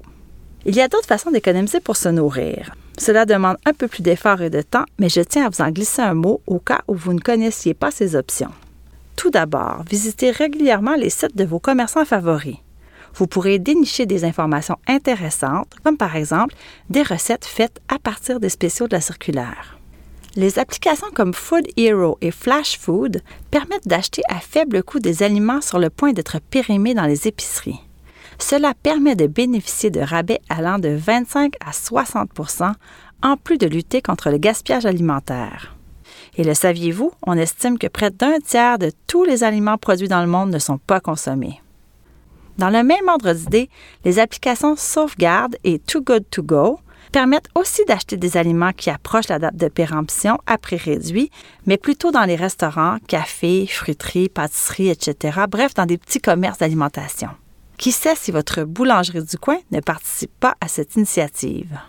Il 0.66 0.76
y 0.76 0.82
a 0.82 0.90
d'autres 0.90 1.08
façons 1.08 1.32
d'économiser 1.32 1.80
pour 1.80 1.96
se 1.96 2.10
nourrir. 2.10 2.76
Cela 2.98 3.26
demande 3.26 3.56
un 3.66 3.72
peu 3.72 3.88
plus 3.88 4.04
d'effort 4.04 4.42
et 4.42 4.50
de 4.50 4.62
temps, 4.62 4.84
mais 5.00 5.08
je 5.08 5.22
tiens 5.22 5.46
à 5.46 5.50
vous 5.50 5.62
en 5.62 5.72
glisser 5.72 6.02
un 6.02 6.16
mot 6.16 6.42
au 6.48 6.60
cas 6.60 6.82
où 6.90 6.96
vous 6.96 7.14
ne 7.14 7.22
connaissiez 7.22 7.74
pas 7.74 7.92
ces 7.92 8.18
options. 8.18 8.52
Tout 9.16 9.30
d'abord, 9.30 9.86
visitez 9.90 10.32
régulièrement 10.32 10.96
les 10.96 11.10
sites 11.10 11.38
de 11.38 11.46
vos 11.46 11.60
commerçants 11.60 12.04
favoris. 12.04 12.58
Vous 13.14 13.28
pourrez 13.28 13.58
dénicher 13.58 14.06
des 14.06 14.26
informations 14.26 14.78
intéressantes, 14.86 15.72
comme 15.86 15.96
par 15.96 16.18
exemple 16.18 16.56
des 16.90 17.04
recettes 17.04 17.46
faites 17.46 17.80
à 17.88 18.00
partir 18.00 18.42
des 18.42 18.50
spéciaux 18.50 18.90
de 18.90 18.96
la 18.96 19.02
circulaire. 19.02 19.80
Les 20.38 20.60
applications 20.60 21.08
comme 21.14 21.34
Food 21.34 21.66
Hero 21.78 22.18
et 22.20 22.32
Flash 22.32 22.78
Food 22.78 23.22
permettent 23.52 23.88
d'acheter 23.88 24.22
à 24.28 24.40
faible 24.40 24.84
coût 24.84 25.00
des 25.00 25.24
aliments 25.24 25.62
sur 25.62 25.80
le 25.80 25.90
point 25.90 26.12
d'être 26.12 26.40
périmés 26.42 26.94
dans 26.94 27.06
les 27.06 27.26
épiceries. 27.26 27.80
Cela 28.38 28.74
permet 28.74 29.16
de 29.16 29.28
bénéficier 29.28 29.92
de 29.92 30.02
rabais 30.02 30.42
allant 30.50 30.78
de 30.78 30.90
25 30.90 31.54
à 31.66 31.72
60% 31.72 32.74
en 33.24 33.38
plus 33.38 33.58
de 33.58 33.66
lutter 33.66 34.02
contre 34.02 34.30
le 34.30 34.38
gaspillage 34.38 34.86
alimentaire. 34.86 35.74
Et 36.36 36.44
le 36.44 36.54
saviez-vous, 36.54 37.14
on 37.26 37.38
estime 37.38 37.78
que 37.78 37.88
près 37.88 38.12
d'un 38.12 38.40
tiers 38.40 38.78
de 38.78 38.92
tous 39.08 39.24
les 39.24 39.46
aliments 39.46 39.78
produits 39.78 40.10
dans 40.10 40.22
le 40.22 40.28
monde 40.28 40.52
ne 40.52 40.60
sont 40.60 40.80
pas 40.80 41.00
consommés. 41.00 41.62
Dans 42.58 42.70
le 42.70 42.84
même 42.84 43.08
ordre 43.08 43.32
d'idée, 43.32 43.70
les 44.04 44.20
applications 44.20 44.76
Sauvegarde 44.76 45.56
et 45.64 45.80
Too 45.80 46.02
Good 46.02 46.26
To 46.30 46.44
Go 46.44 46.80
permettent 47.16 47.48
aussi 47.56 47.86
d'acheter 47.86 48.18
des 48.18 48.36
aliments 48.36 48.74
qui 48.74 48.90
approchent 48.90 49.30
la 49.30 49.40
date 49.40 49.56
de 49.56 49.70
péremption 49.70 50.38
à 50.48 50.58
prix 50.58 50.76
réduit, 50.76 51.32
mais 51.66 51.78
plutôt 51.78 52.12
dans 52.12 52.26
les 52.26 52.36
restaurants, 52.36 52.98
cafés, 53.08 53.68
fruiteries, 53.68 54.28
pâtisseries, 54.28 54.90
etc., 54.90 55.40
bref, 55.50 55.74
dans 55.76 55.86
des 55.86 55.98
petits 55.98 56.20
commerces 56.20 56.58
d'alimentation. 56.58 57.30
Qui 57.78 57.94
sait 57.94 58.18
si 58.18 58.32
votre 58.32 58.66
boulangerie 58.66 59.24
du 59.24 59.38
coin 59.38 59.60
ne 59.72 59.80
participe 59.80 60.38
pas 60.42 60.56
à 60.60 60.68
cette 60.68 60.98
initiative? 60.98 61.80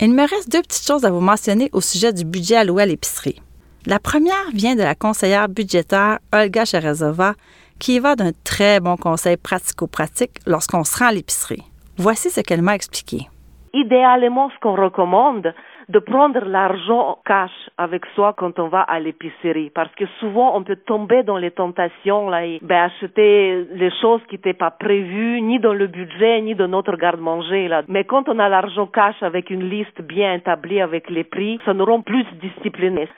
Il 0.00 0.12
me 0.12 0.28
reste 0.28 0.50
deux 0.50 0.60
petites 0.60 0.86
choses 0.86 1.06
à 1.06 1.10
vous 1.10 1.20
mentionner 1.20 1.70
au 1.72 1.80
sujet 1.80 2.12
du 2.12 2.26
budget 2.26 2.56
alloué 2.56 2.82
à 2.82 2.86
l'épicerie. 2.86 3.40
La 3.86 4.00
première 4.00 4.50
vient 4.52 4.76
de 4.76 4.82
la 4.82 4.94
conseillère 4.94 5.48
budgétaire 5.48 6.18
Olga 6.30 6.66
Cherezova, 6.66 7.36
qui 7.78 8.00
va 8.00 8.16
d'un 8.16 8.32
très 8.44 8.80
bon 8.80 8.98
conseil 8.98 9.38
pratico-pratique 9.38 10.40
lorsqu'on 10.44 10.84
se 10.84 10.98
rend 10.98 11.06
à 11.06 11.12
l'épicerie. 11.12 11.62
Voici 11.96 12.28
ce 12.28 12.42
qu'elle 12.42 12.60
m'a 12.60 12.74
expliqué. 12.74 13.28
Idéalement, 13.74 14.50
ce 14.50 14.58
qu'on 14.60 14.74
recommande, 14.74 15.54
de 15.88 15.98
prendre 15.98 16.40
l'argent 16.44 17.18
cash 17.24 17.50
avec 17.76 18.04
soi 18.14 18.34
quand 18.36 18.58
on 18.58 18.68
va 18.68 18.80
à 18.80 19.00
l'épicerie 19.00 19.70
parce 19.74 19.92
que 19.94 20.04
souvent 20.20 20.56
on 20.56 20.62
peut 20.62 20.76
tomber 20.76 21.22
dans 21.22 21.36
les 21.36 21.50
tentations 21.50 22.30
là 22.30 22.46
et 22.46 22.60
ben, 22.62 22.84
acheter 22.84 23.66
les 23.74 23.90
choses 24.00 24.20
qui 24.28 24.36
n'étaient 24.36 24.54
pas 24.54 24.70
prévues 24.70 25.40
ni 25.42 25.58
dans 25.58 25.74
le 25.74 25.88
budget 25.88 26.40
ni 26.42 26.54
dans 26.54 26.68
notre 26.68 26.96
garde-manger 26.96 27.68
mais 27.88 28.04
quand 28.04 28.28
on 28.28 28.38
a 28.38 28.48
l'argent 28.48 28.86
cash 28.86 29.20
avec 29.22 29.50
une 29.50 29.68
liste 29.68 30.00
bien 30.02 30.34
établie 30.34 30.80
avec 30.80 31.10
les 31.10 31.24
prix 31.24 31.58
ça 31.64 31.74
nous 31.74 31.84
rend 31.84 32.00
plus 32.00 32.26
disciplinés 32.40 33.08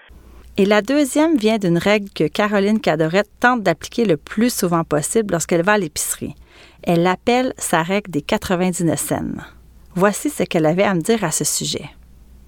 et 0.56 0.66
la 0.66 0.82
deuxième 0.82 1.36
vient 1.36 1.58
d'une 1.58 1.78
règle 1.78 2.08
que 2.14 2.28
Caroline 2.28 2.80
Cadorette 2.80 3.28
tente 3.40 3.62
d'appliquer 3.62 4.04
le 4.04 4.16
plus 4.16 4.54
souvent 4.54 4.84
possible 4.84 5.32
lorsqu'elle 5.32 5.64
va 5.64 5.72
à 5.72 5.78
l'épicerie. 5.78 6.36
Elle 6.84 7.02
l'appelle 7.02 7.52
sa 7.58 7.82
règle 7.82 8.12
des 8.12 8.22
99 8.22 8.96
cents. 8.96 9.63
Voici 9.94 10.30
ce 10.30 10.42
qu'elle 10.44 10.66
avait 10.66 10.82
à 10.82 10.94
me 10.94 11.00
dire 11.00 11.22
à 11.24 11.30
ce 11.30 11.44
sujet. 11.44 11.84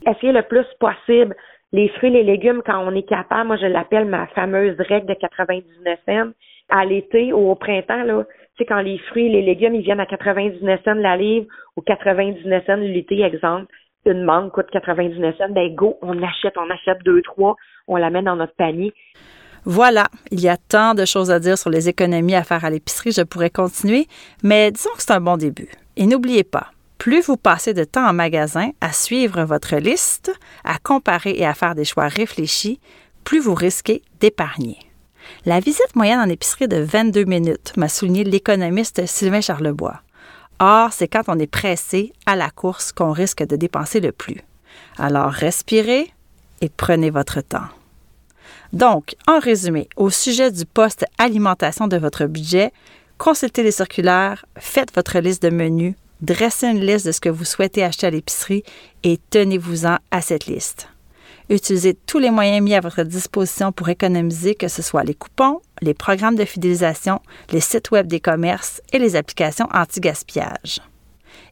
Essayer 0.06 0.32
le 0.32 0.42
plus 0.42 0.66
possible 0.78 1.34
les 1.72 1.88
fruits, 1.90 2.10
les 2.10 2.22
légumes 2.22 2.62
quand 2.64 2.78
on 2.78 2.94
est 2.94 3.08
capable. 3.08 3.48
Moi, 3.48 3.56
je 3.56 3.66
l'appelle 3.66 4.06
ma 4.06 4.26
fameuse 4.28 4.76
règle 4.78 5.08
de 5.08 5.14
99 5.14 5.98
cents. 6.06 6.30
À 6.68 6.84
l'été 6.84 7.32
ou 7.32 7.50
au 7.50 7.54
printemps, 7.54 8.02
là, 8.02 8.24
tu 8.24 8.58
sais, 8.58 8.64
quand 8.64 8.80
les 8.80 8.98
fruits, 9.10 9.28
les 9.28 9.42
légumes, 9.42 9.74
ils 9.74 9.82
viennent 9.82 10.00
à 10.00 10.06
99 10.06 10.80
cents 10.84 10.94
la 10.94 11.16
livre 11.16 11.46
ou 11.76 11.82
99 11.82 12.64
cents 12.66 12.76
l'unité, 12.76 13.20
exemple, 13.20 13.66
une 14.04 14.24
mangue 14.24 14.50
coûte 14.50 14.66
99 14.72 15.36
cents, 15.36 15.48
ben 15.50 15.74
go, 15.74 15.98
on 16.02 16.20
achète, 16.22 16.54
on 16.56 16.70
achète 16.70 17.02
deux, 17.04 17.22
trois, 17.22 17.56
on 17.86 17.96
la 17.96 18.10
met 18.10 18.22
dans 18.22 18.36
notre 18.36 18.54
panier. 18.54 18.92
Voilà, 19.64 20.06
il 20.30 20.40
y 20.40 20.48
a 20.48 20.56
tant 20.56 20.94
de 20.94 21.04
choses 21.04 21.30
à 21.30 21.38
dire 21.40 21.58
sur 21.58 21.70
les 21.70 21.88
économies 21.88 22.36
à 22.36 22.42
faire 22.42 22.64
à 22.64 22.70
l'épicerie, 22.70 23.12
je 23.12 23.22
pourrais 23.22 23.50
continuer, 23.50 24.06
mais 24.42 24.70
disons 24.70 24.90
que 24.96 25.02
c'est 25.02 25.12
un 25.12 25.20
bon 25.20 25.36
début. 25.36 25.68
Et 25.96 26.06
n'oubliez 26.06 26.44
pas, 26.44 26.70
plus 26.98 27.22
vous 27.22 27.36
passez 27.36 27.74
de 27.74 27.84
temps 27.84 28.06
en 28.06 28.12
magasin 28.12 28.70
à 28.80 28.92
suivre 28.92 29.44
votre 29.44 29.76
liste, 29.76 30.32
à 30.64 30.78
comparer 30.78 31.32
et 31.36 31.46
à 31.46 31.54
faire 31.54 31.74
des 31.74 31.84
choix 31.84 32.08
réfléchis, 32.08 32.80
plus 33.24 33.40
vous 33.40 33.54
risquez 33.54 34.02
d'épargner. 34.20 34.78
La 35.44 35.60
visite 35.60 35.94
moyenne 35.94 36.20
en 36.20 36.28
épicerie 36.28 36.68
de 36.68 36.78
22 36.78 37.24
minutes 37.24 37.72
m'a 37.76 37.88
souligné 37.88 38.24
l'économiste 38.24 39.06
Sylvain 39.06 39.40
Charlebois. 39.40 40.00
Or, 40.58 40.92
c'est 40.92 41.08
quand 41.08 41.24
on 41.28 41.38
est 41.38 41.46
pressé 41.46 42.12
à 42.24 42.36
la 42.36 42.50
course 42.50 42.92
qu'on 42.92 43.12
risque 43.12 43.46
de 43.46 43.56
dépenser 43.56 44.00
le 44.00 44.12
plus. 44.12 44.40
Alors, 44.96 45.30
respirez 45.30 46.10
et 46.60 46.68
prenez 46.68 47.10
votre 47.10 47.40
temps. 47.40 47.66
Donc, 48.72 49.14
en 49.26 49.38
résumé, 49.38 49.88
au 49.96 50.10
sujet 50.10 50.50
du 50.50 50.64
poste 50.64 51.04
alimentation 51.18 51.88
de 51.88 51.96
votre 51.96 52.26
budget, 52.26 52.72
consultez 53.18 53.62
les 53.62 53.70
circulaires, 53.70 54.46
faites 54.56 54.94
votre 54.94 55.18
liste 55.18 55.42
de 55.42 55.50
menus, 55.50 55.94
dressez 56.20 56.68
une 56.68 56.80
liste 56.80 57.06
de 57.06 57.12
ce 57.12 57.20
que 57.20 57.28
vous 57.28 57.44
souhaitez 57.44 57.82
acheter 57.82 58.06
à 58.06 58.10
l'épicerie 58.10 58.62
et 59.02 59.18
tenez-vous-en 59.30 59.98
à 60.10 60.20
cette 60.20 60.46
liste. 60.46 60.88
Utilisez 61.48 61.94
tous 61.94 62.18
les 62.18 62.30
moyens 62.30 62.62
mis 62.62 62.74
à 62.74 62.80
votre 62.80 63.04
disposition 63.04 63.70
pour 63.70 63.88
économiser, 63.88 64.56
que 64.56 64.66
ce 64.66 64.82
soit 64.82 65.04
les 65.04 65.14
coupons, 65.14 65.60
les 65.80 65.94
programmes 65.94 66.34
de 66.34 66.44
fidélisation, 66.44 67.20
les 67.52 67.60
sites 67.60 67.92
web 67.92 68.08
des 68.08 68.20
commerces 68.20 68.82
et 68.92 68.98
les 68.98 69.14
applications 69.14 69.68
anti-gaspillage. 69.72 70.80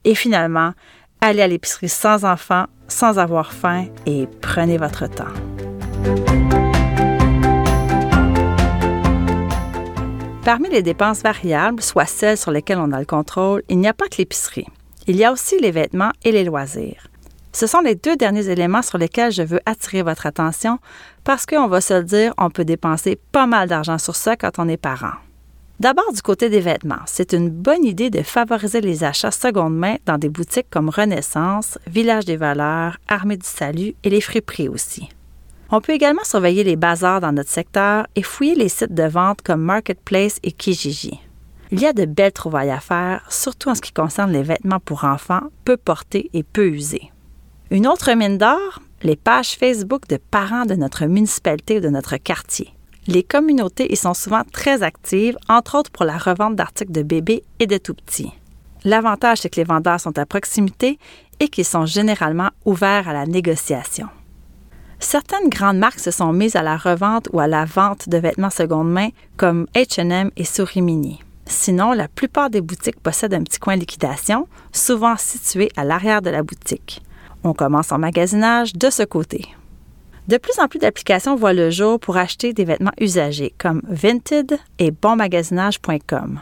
Et 0.04 0.16
finalement, 0.16 0.72
allez 1.20 1.42
à 1.42 1.46
l'épicerie 1.46 1.88
sans 1.88 2.24
enfants, 2.24 2.66
sans 2.88 3.18
avoir 3.18 3.52
faim 3.52 3.86
et 4.06 4.26
prenez 4.40 4.78
votre 4.78 5.06
temps. 5.06 6.63
Parmi 10.44 10.68
les 10.68 10.82
dépenses 10.82 11.22
variables, 11.22 11.82
soit 11.82 12.04
celles 12.04 12.36
sur 12.36 12.50
lesquelles 12.50 12.78
on 12.78 12.92
a 12.92 12.98
le 12.98 13.06
contrôle, 13.06 13.62
il 13.70 13.78
n'y 13.78 13.88
a 13.88 13.94
pas 13.94 14.08
que 14.08 14.18
l'épicerie. 14.18 14.66
Il 15.06 15.16
y 15.16 15.24
a 15.24 15.32
aussi 15.32 15.58
les 15.58 15.70
vêtements 15.70 16.12
et 16.22 16.32
les 16.32 16.44
loisirs. 16.44 17.06
Ce 17.54 17.66
sont 17.66 17.80
les 17.80 17.94
deux 17.94 18.16
derniers 18.16 18.50
éléments 18.50 18.82
sur 18.82 18.98
lesquels 18.98 19.32
je 19.32 19.42
veux 19.42 19.60
attirer 19.64 20.02
votre 20.02 20.26
attention 20.26 20.78
parce 21.24 21.46
qu'on 21.46 21.66
va 21.66 21.80
se 21.80 21.94
le 21.94 22.04
dire, 22.04 22.34
on 22.36 22.50
peut 22.50 22.66
dépenser 22.66 23.18
pas 23.32 23.46
mal 23.46 23.70
d'argent 23.70 23.96
sur 23.96 24.16
ça 24.16 24.36
quand 24.36 24.58
on 24.58 24.68
est 24.68 24.76
parent. 24.76 25.14
D'abord, 25.80 26.12
du 26.12 26.20
côté 26.20 26.50
des 26.50 26.60
vêtements, 26.60 27.02
c'est 27.06 27.32
une 27.32 27.48
bonne 27.48 27.84
idée 27.84 28.10
de 28.10 28.20
favoriser 28.20 28.82
les 28.82 29.02
achats 29.02 29.30
seconde 29.30 29.74
main 29.74 29.96
dans 30.04 30.18
des 30.18 30.28
boutiques 30.28 30.68
comme 30.68 30.90
Renaissance, 30.90 31.78
Village 31.86 32.26
des 32.26 32.36
Valeurs, 32.36 32.98
Armée 33.08 33.38
du 33.38 33.46
Salut 33.46 33.94
et 34.04 34.10
les 34.10 34.20
friperies 34.20 34.68
aussi. 34.68 35.08
On 35.70 35.80
peut 35.80 35.92
également 35.92 36.24
surveiller 36.24 36.64
les 36.64 36.76
bazars 36.76 37.20
dans 37.20 37.32
notre 37.32 37.50
secteur 37.50 38.06
et 38.14 38.22
fouiller 38.22 38.54
les 38.54 38.68
sites 38.68 38.94
de 38.94 39.04
vente 39.04 39.42
comme 39.42 39.62
Marketplace 39.62 40.38
et 40.42 40.52
Kijiji. 40.52 41.20
Il 41.70 41.80
y 41.80 41.86
a 41.86 41.92
de 41.92 42.04
belles 42.04 42.32
trouvailles 42.32 42.70
à 42.70 42.80
faire, 42.80 43.24
surtout 43.30 43.70
en 43.70 43.74
ce 43.74 43.80
qui 43.80 43.92
concerne 43.92 44.30
les 44.30 44.42
vêtements 44.42 44.80
pour 44.80 45.04
enfants, 45.04 45.42
peu 45.64 45.76
portés 45.76 46.30
et 46.32 46.42
peu 46.42 46.68
usés. 46.68 47.10
Une 47.70 47.86
autre 47.86 48.12
mine 48.12 48.38
d'or, 48.38 48.80
les 49.02 49.16
pages 49.16 49.56
Facebook 49.56 50.06
de 50.08 50.18
parents 50.18 50.66
de 50.66 50.74
notre 50.74 51.06
municipalité 51.06 51.78
ou 51.78 51.80
de 51.80 51.88
notre 51.88 52.16
quartier. 52.18 52.74
Les 53.06 53.22
communautés 53.22 53.92
y 53.92 53.96
sont 53.96 54.14
souvent 54.14 54.42
très 54.52 54.82
actives, 54.82 55.36
entre 55.48 55.78
autres 55.78 55.90
pour 55.90 56.04
la 56.04 56.16
revente 56.16 56.56
d'articles 56.56 56.92
de 56.92 57.02
bébés 57.02 57.42
et 57.58 57.66
de 57.66 57.76
tout 57.76 57.94
petits. 57.94 58.32
L'avantage, 58.84 59.38
c'est 59.38 59.50
que 59.50 59.60
les 59.60 59.64
vendeurs 59.64 60.00
sont 60.00 60.18
à 60.18 60.26
proximité 60.26 60.98
et 61.40 61.48
qu'ils 61.48 61.64
sont 61.64 61.86
généralement 61.86 62.50
ouverts 62.64 63.08
à 63.08 63.12
la 63.12 63.26
négociation. 63.26 64.08
Certaines 65.04 65.50
grandes 65.50 65.76
marques 65.76 66.00
se 66.00 66.10
sont 66.10 66.32
mises 66.32 66.56
à 66.56 66.62
la 66.62 66.78
revente 66.78 67.28
ou 67.34 67.38
à 67.38 67.46
la 67.46 67.66
vente 67.66 68.08
de 68.08 68.16
vêtements 68.16 68.48
seconde 68.48 68.90
main 68.90 69.10
comme 69.36 69.66
H&M 69.74 70.30
et 70.34 70.44
Sourimini. 70.44 71.20
Sinon, 71.44 71.92
la 71.92 72.08
plupart 72.08 72.48
des 72.48 72.62
boutiques 72.62 72.98
possèdent 73.00 73.34
un 73.34 73.42
petit 73.42 73.58
coin 73.58 73.76
liquidation, 73.76 74.48
souvent 74.72 75.14
situé 75.18 75.70
à 75.76 75.84
l'arrière 75.84 76.22
de 76.22 76.30
la 76.30 76.42
boutique. 76.42 77.02
On 77.44 77.52
commence 77.52 77.92
en 77.92 77.98
magasinage 77.98 78.72
de 78.72 78.88
ce 78.88 79.02
côté. 79.02 79.46
De 80.26 80.38
plus 80.38 80.58
en 80.58 80.68
plus 80.68 80.78
d'applications 80.78 81.36
voient 81.36 81.52
le 81.52 81.68
jour 81.68 82.00
pour 82.00 82.16
acheter 82.16 82.54
des 82.54 82.64
vêtements 82.64 82.96
usagés 82.98 83.54
comme 83.58 83.82
Vinted 83.86 84.58
et 84.78 84.90
bonmagasinage.com. 84.90 86.40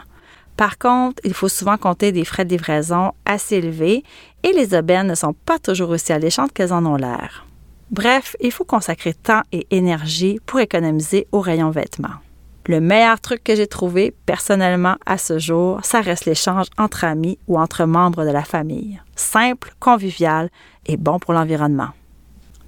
Par 0.55 0.77
contre, 0.77 1.21
il 1.25 1.33
faut 1.33 1.49
souvent 1.49 1.77
compter 1.77 2.13
des 2.13 2.23
frais 2.23 2.45
de 2.45 2.51
livraison 2.51 3.11
assez 3.25 3.57
élevés 3.57 4.05
et 4.41 4.53
les 4.53 4.73
aubaines 4.73 5.07
ne 5.07 5.15
sont 5.15 5.33
pas 5.33 5.59
toujours 5.59 5.89
aussi 5.89 6.13
alléchantes 6.13 6.53
qu'elles 6.53 6.71
en 6.71 6.85
ont 6.85 6.95
l'air. 6.95 7.45
Bref, 7.93 8.35
il 8.39 8.51
faut 8.51 8.63
consacrer 8.63 9.13
temps 9.13 9.43
et 9.51 9.67
énergie 9.69 10.39
pour 10.47 10.59
économiser 10.59 11.27
au 11.31 11.41
rayon 11.41 11.69
vêtements. 11.69 12.17
Le 12.65 12.81
meilleur 12.81 13.21
truc 13.21 13.43
que 13.43 13.53
j'ai 13.53 13.67
trouvé 13.67 14.15
personnellement 14.25 14.95
à 15.05 15.19
ce 15.19 15.37
jour, 15.37 15.79
ça 15.83 16.01
reste 16.01 16.25
l'échange 16.25 16.65
entre 16.79 17.03
amis 17.03 17.37
ou 17.47 17.59
entre 17.59 17.85
membres 17.85 18.25
de 18.25 18.31
la 18.31 18.43
famille. 18.43 18.99
Simple, 19.15 19.75
convivial 19.79 20.49
et 20.87 20.97
bon 20.97 21.19
pour 21.19 21.35
l'environnement. 21.35 21.89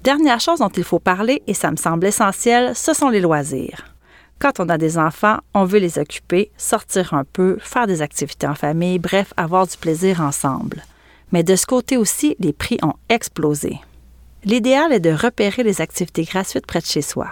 Dernière 0.04 0.38
chose 0.38 0.60
dont 0.60 0.68
il 0.68 0.84
faut 0.84 1.00
parler, 1.00 1.42
et 1.48 1.54
ça 1.54 1.72
me 1.72 1.76
semble 1.76 2.06
essentiel, 2.06 2.76
ce 2.76 2.94
sont 2.94 3.08
les 3.08 3.20
loisirs. 3.20 3.84
Quand 4.38 4.60
on 4.60 4.68
a 4.68 4.78
des 4.78 4.96
enfants, 4.96 5.38
on 5.54 5.64
veut 5.64 5.80
les 5.80 5.98
occuper, 5.98 6.52
sortir 6.56 7.14
un 7.14 7.24
peu, 7.24 7.56
faire 7.60 7.88
des 7.88 8.00
activités 8.00 8.46
en 8.46 8.54
famille, 8.54 9.00
bref, 9.00 9.34
avoir 9.36 9.66
du 9.66 9.76
plaisir 9.76 10.20
ensemble. 10.20 10.84
Mais 11.32 11.42
de 11.42 11.56
ce 11.56 11.66
côté 11.66 11.96
aussi, 11.96 12.36
les 12.38 12.52
prix 12.52 12.78
ont 12.82 12.94
explosé. 13.08 13.80
L'idéal 14.46 14.92
est 14.92 15.00
de 15.00 15.10
repérer 15.10 15.64
les 15.64 15.80
activités 15.80 16.22
gratuites 16.22 16.66
près 16.66 16.78
de 16.78 16.86
chez 16.86 17.02
soi. 17.02 17.30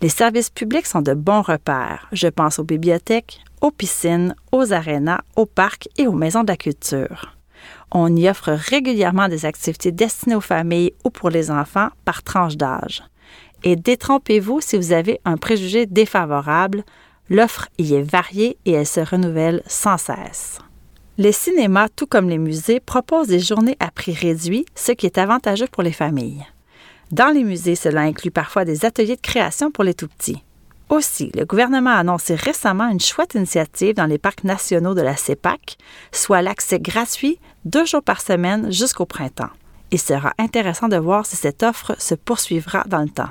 Les 0.00 0.08
services 0.08 0.48
publics 0.48 0.86
sont 0.86 1.02
de 1.02 1.12
bons 1.12 1.42
repères. 1.42 2.06
Je 2.12 2.28
pense 2.28 2.60
aux 2.60 2.64
bibliothèques, 2.64 3.40
aux 3.60 3.72
piscines, 3.72 4.32
aux 4.52 4.72
arénas, 4.72 5.22
aux 5.34 5.46
parcs 5.46 5.88
et 5.98 6.06
aux 6.06 6.12
maisons 6.12 6.44
de 6.44 6.48
la 6.48 6.56
culture. 6.56 7.36
On 7.90 8.14
y 8.14 8.28
offre 8.30 8.52
régulièrement 8.52 9.26
des 9.26 9.44
activités 9.44 9.90
destinées 9.90 10.36
aux 10.36 10.40
familles 10.40 10.92
ou 11.04 11.10
pour 11.10 11.30
les 11.30 11.50
enfants 11.50 11.88
par 12.04 12.22
tranche 12.22 12.56
d'âge. 12.56 13.02
Et 13.64 13.74
détrompez-vous 13.74 14.60
si 14.60 14.76
vous 14.76 14.92
avez 14.92 15.20
un 15.24 15.38
préjugé 15.38 15.86
défavorable, 15.86 16.84
l'offre 17.28 17.66
y 17.76 17.94
est 17.94 18.08
variée 18.08 18.56
et 18.66 18.72
elle 18.72 18.86
se 18.86 19.00
renouvelle 19.00 19.64
sans 19.66 19.98
cesse. 19.98 20.60
Les 21.18 21.32
cinémas, 21.32 21.88
tout 21.88 22.06
comme 22.06 22.28
les 22.28 22.36
musées, 22.36 22.78
proposent 22.78 23.28
des 23.28 23.40
journées 23.40 23.76
à 23.80 23.90
prix 23.90 24.12
réduit, 24.12 24.66
ce 24.74 24.92
qui 24.92 25.06
est 25.06 25.16
avantageux 25.16 25.66
pour 25.66 25.82
les 25.82 25.92
familles. 25.92 26.44
Dans 27.10 27.32
les 27.32 27.42
musées, 27.42 27.74
cela 27.74 28.02
inclut 28.02 28.30
parfois 28.30 28.66
des 28.66 28.84
ateliers 28.84 29.16
de 29.16 29.20
création 29.22 29.70
pour 29.70 29.82
les 29.82 29.94
tout-petits. 29.94 30.42
Aussi, 30.90 31.32
le 31.34 31.46
gouvernement 31.46 31.90
a 31.90 32.00
annoncé 32.00 32.34
récemment 32.34 32.88
une 32.88 33.00
chouette 33.00 33.34
initiative 33.34 33.94
dans 33.94 34.04
les 34.04 34.18
parcs 34.18 34.44
nationaux 34.44 34.94
de 34.94 35.00
la 35.00 35.16
CEPAC, 35.16 35.78
soit 36.12 36.42
l'accès 36.42 36.78
gratuit 36.78 37.38
deux 37.64 37.86
jours 37.86 38.02
par 38.02 38.20
semaine 38.20 38.70
jusqu'au 38.70 39.06
printemps. 39.06 39.50
Il 39.92 40.00
sera 40.00 40.34
intéressant 40.38 40.88
de 40.88 40.96
voir 40.96 41.24
si 41.24 41.36
cette 41.36 41.62
offre 41.62 41.96
se 41.98 42.14
poursuivra 42.14 42.84
dans 42.88 43.02
le 43.02 43.08
temps. 43.08 43.30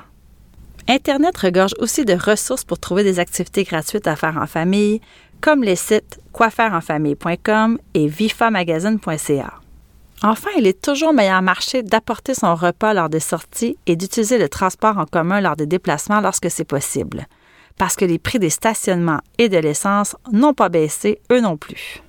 Internet 0.88 1.36
regorge 1.36 1.74
aussi 1.78 2.04
de 2.04 2.14
ressources 2.14 2.64
pour 2.64 2.78
trouver 2.78 3.02
des 3.02 3.18
activités 3.18 3.64
gratuites 3.64 4.06
à 4.06 4.14
faire 4.14 4.38
en 4.40 4.46
famille, 4.46 5.00
comme 5.40 5.62
les 5.62 5.76
sites 5.76 6.18
quoifairerenfamille.com 6.32 7.78
et 7.94 8.08
vifamagazine.ca. 8.08 9.54
Enfin, 10.22 10.50
il 10.58 10.66
est 10.66 10.80
toujours 10.80 11.12
meilleur 11.12 11.42
marché 11.42 11.82
d'apporter 11.82 12.34
son 12.34 12.54
repas 12.54 12.94
lors 12.94 13.08
des 13.08 13.20
sorties 13.20 13.76
et 13.86 13.96
d'utiliser 13.96 14.38
le 14.38 14.48
transport 14.48 14.98
en 14.98 15.04
commun 15.04 15.40
lors 15.40 15.56
des 15.56 15.66
déplacements 15.66 16.20
lorsque 16.20 16.50
c'est 16.50 16.64
possible, 16.64 17.26
parce 17.76 17.96
que 17.96 18.04
les 18.04 18.18
prix 18.18 18.38
des 18.38 18.50
stationnements 18.50 19.20
et 19.38 19.48
de 19.48 19.58
l'essence 19.58 20.16
n'ont 20.32 20.54
pas 20.54 20.70
baissé, 20.70 21.20
eux 21.30 21.40
non 21.40 21.56
plus. 21.56 22.02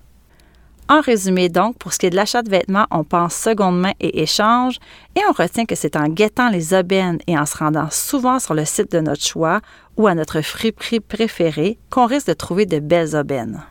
En 0.89 1.02
résumé 1.02 1.50
donc, 1.50 1.78
pour 1.78 1.91
ce 1.91 2.00
qui 2.00 2.06
est 2.06 2.12
de 2.12 2.15
l'achat 2.15 2.41
de 2.41 2.50
vêtements, 2.50 2.88
on 2.91 3.04
pense 3.04 3.36
seconde 3.36 3.78
main 3.78 3.91
et 4.00 4.21
échange 4.21 4.78
et 5.17 5.21
on 5.30 5.34
retient 5.34 5.65
que 5.65 5.76
c'est 5.76 5.97
en 5.97 6.08
guettant 6.08 6.50
les 6.50 6.73
aubaines 6.73 7.19
et 7.28 7.38
en 7.38 7.45
se 7.45 7.58
rendant 7.58 7.89
souvent 7.91 8.39
sur 8.39 8.54
le 8.54 8.63
site 8.63 8.93
de 8.93 9.02
notre 9.02 9.23
choix 9.23 9.60
ou 9.97 10.08
à 10.08 10.15
notre 10.15 10.39
friperie 10.41 11.02
préférée 11.02 11.78
qu'on 11.89 12.06
risque 12.06 12.28
de 12.28 12.34
trouver 12.34 12.65
de 12.65 12.80
belles 12.80 13.17
aubaines. 13.17 13.63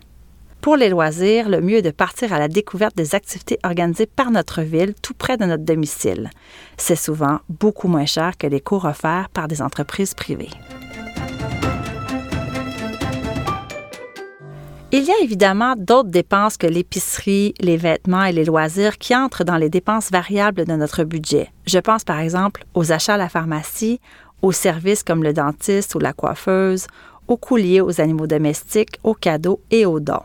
Pour 0.60 0.76
les 0.76 0.90
loisirs, 0.90 1.48
le 1.48 1.62
mieux 1.62 1.78
est 1.78 1.82
de 1.82 1.90
partir 1.90 2.34
à 2.34 2.38
la 2.38 2.48
découverte 2.48 2.96
des 2.96 3.14
activités 3.14 3.58
organisées 3.64 4.06
par 4.06 4.30
notre 4.30 4.60
ville 4.60 4.94
tout 5.00 5.14
près 5.14 5.38
de 5.38 5.44
notre 5.44 5.64
domicile. 5.64 6.28
C'est 6.76 6.96
souvent 6.96 7.38
beaucoup 7.48 7.88
moins 7.88 8.04
cher 8.04 8.36
que 8.36 8.46
les 8.46 8.60
cours 8.60 8.84
offerts 8.84 9.28
par 9.32 9.48
des 9.48 9.62
entreprises 9.62 10.12
privées. 10.12 10.50
Il 14.92 15.02
y 15.02 15.10
a 15.10 15.20
évidemment 15.20 15.74
d'autres 15.76 16.10
dépenses 16.10 16.56
que 16.56 16.66
l'épicerie, 16.68 17.54
les 17.60 17.76
vêtements 17.76 18.22
et 18.22 18.30
les 18.30 18.44
loisirs 18.44 18.98
qui 18.98 19.16
entrent 19.16 19.42
dans 19.42 19.56
les 19.56 19.68
dépenses 19.68 20.12
variables 20.12 20.64
de 20.64 20.74
notre 20.74 21.02
budget. 21.02 21.50
Je 21.66 21.80
pense 21.80 22.04
par 22.04 22.20
exemple 22.20 22.64
aux 22.72 22.92
achats 22.92 23.14
à 23.14 23.18
la 23.18 23.28
pharmacie, 23.28 24.00
aux 24.42 24.52
services 24.52 25.02
comme 25.02 25.24
le 25.24 25.32
dentiste 25.32 25.96
ou 25.96 25.98
la 25.98 26.12
coiffeuse, 26.12 26.86
aux 27.26 27.56
liés 27.56 27.80
aux 27.80 28.00
animaux 28.00 28.28
domestiques, 28.28 29.00
aux 29.02 29.14
cadeaux 29.14 29.60
et 29.72 29.86
aux 29.86 29.98
dons. 29.98 30.22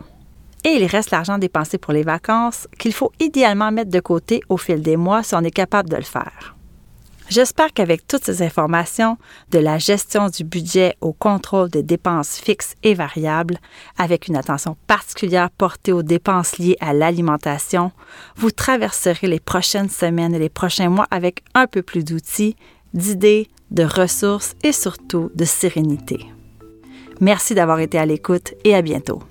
Et 0.64 0.70
il 0.70 0.86
reste 0.86 1.10
l'argent 1.10 1.40
dépensé 1.40 1.80
pour 1.80 1.92
les 1.92 2.04
vacances 2.04 2.68
qu'il 2.78 2.94
faut 2.94 3.12
idéalement 3.20 3.72
mettre 3.72 3.90
de 3.90 4.00
côté 4.00 4.42
au 4.48 4.58
fil 4.58 4.84
des 4.84 4.96
mois 4.96 5.24
si 5.24 5.34
on 5.34 5.42
est 5.42 5.50
capable 5.50 5.90
de 5.90 5.96
le 5.96 6.04
faire. 6.04 6.56
J'espère 7.32 7.72
qu'avec 7.72 8.06
toutes 8.06 8.26
ces 8.26 8.42
informations, 8.42 9.18
de 9.52 9.60
la 9.60 9.78
gestion 9.78 10.28
du 10.28 10.44
budget 10.44 10.98
au 11.00 11.14
contrôle 11.14 11.70
des 11.70 11.82
dépenses 11.82 12.36
fixes 12.36 12.76
et 12.84 12.94
variables, 12.94 13.58
avec 13.98 14.28
une 14.28 14.36
attention 14.36 14.76
particulière 14.86 15.50
portée 15.50 15.94
aux 15.94 16.04
dépenses 16.04 16.58
liées 16.58 16.76
à 16.82 16.92
l'alimentation, 16.94 17.94
vous 18.36 18.52
traverserez 18.52 19.28
les 19.28 19.40
prochaines 19.40 19.90
semaines 19.90 20.36
et 20.36 20.40
les 20.40 20.50
prochains 20.50 20.90
mois 20.90 21.08
avec 21.10 21.42
un 21.54 21.68
peu 21.68 21.82
plus 21.82 22.04
d'outils, 22.04 22.58
d'idées, 22.94 23.48
de 23.70 23.86
ressources 23.86 24.56
et 24.62 24.74
surtout 24.74 25.32
de 25.34 25.46
sérénité. 25.46 26.26
Merci 27.22 27.56
d'avoir 27.56 27.80
été 27.80 27.98
à 27.98 28.06
l'écoute 28.06 28.56
et 28.66 28.76
à 28.76 28.82
bientôt. 28.82 29.24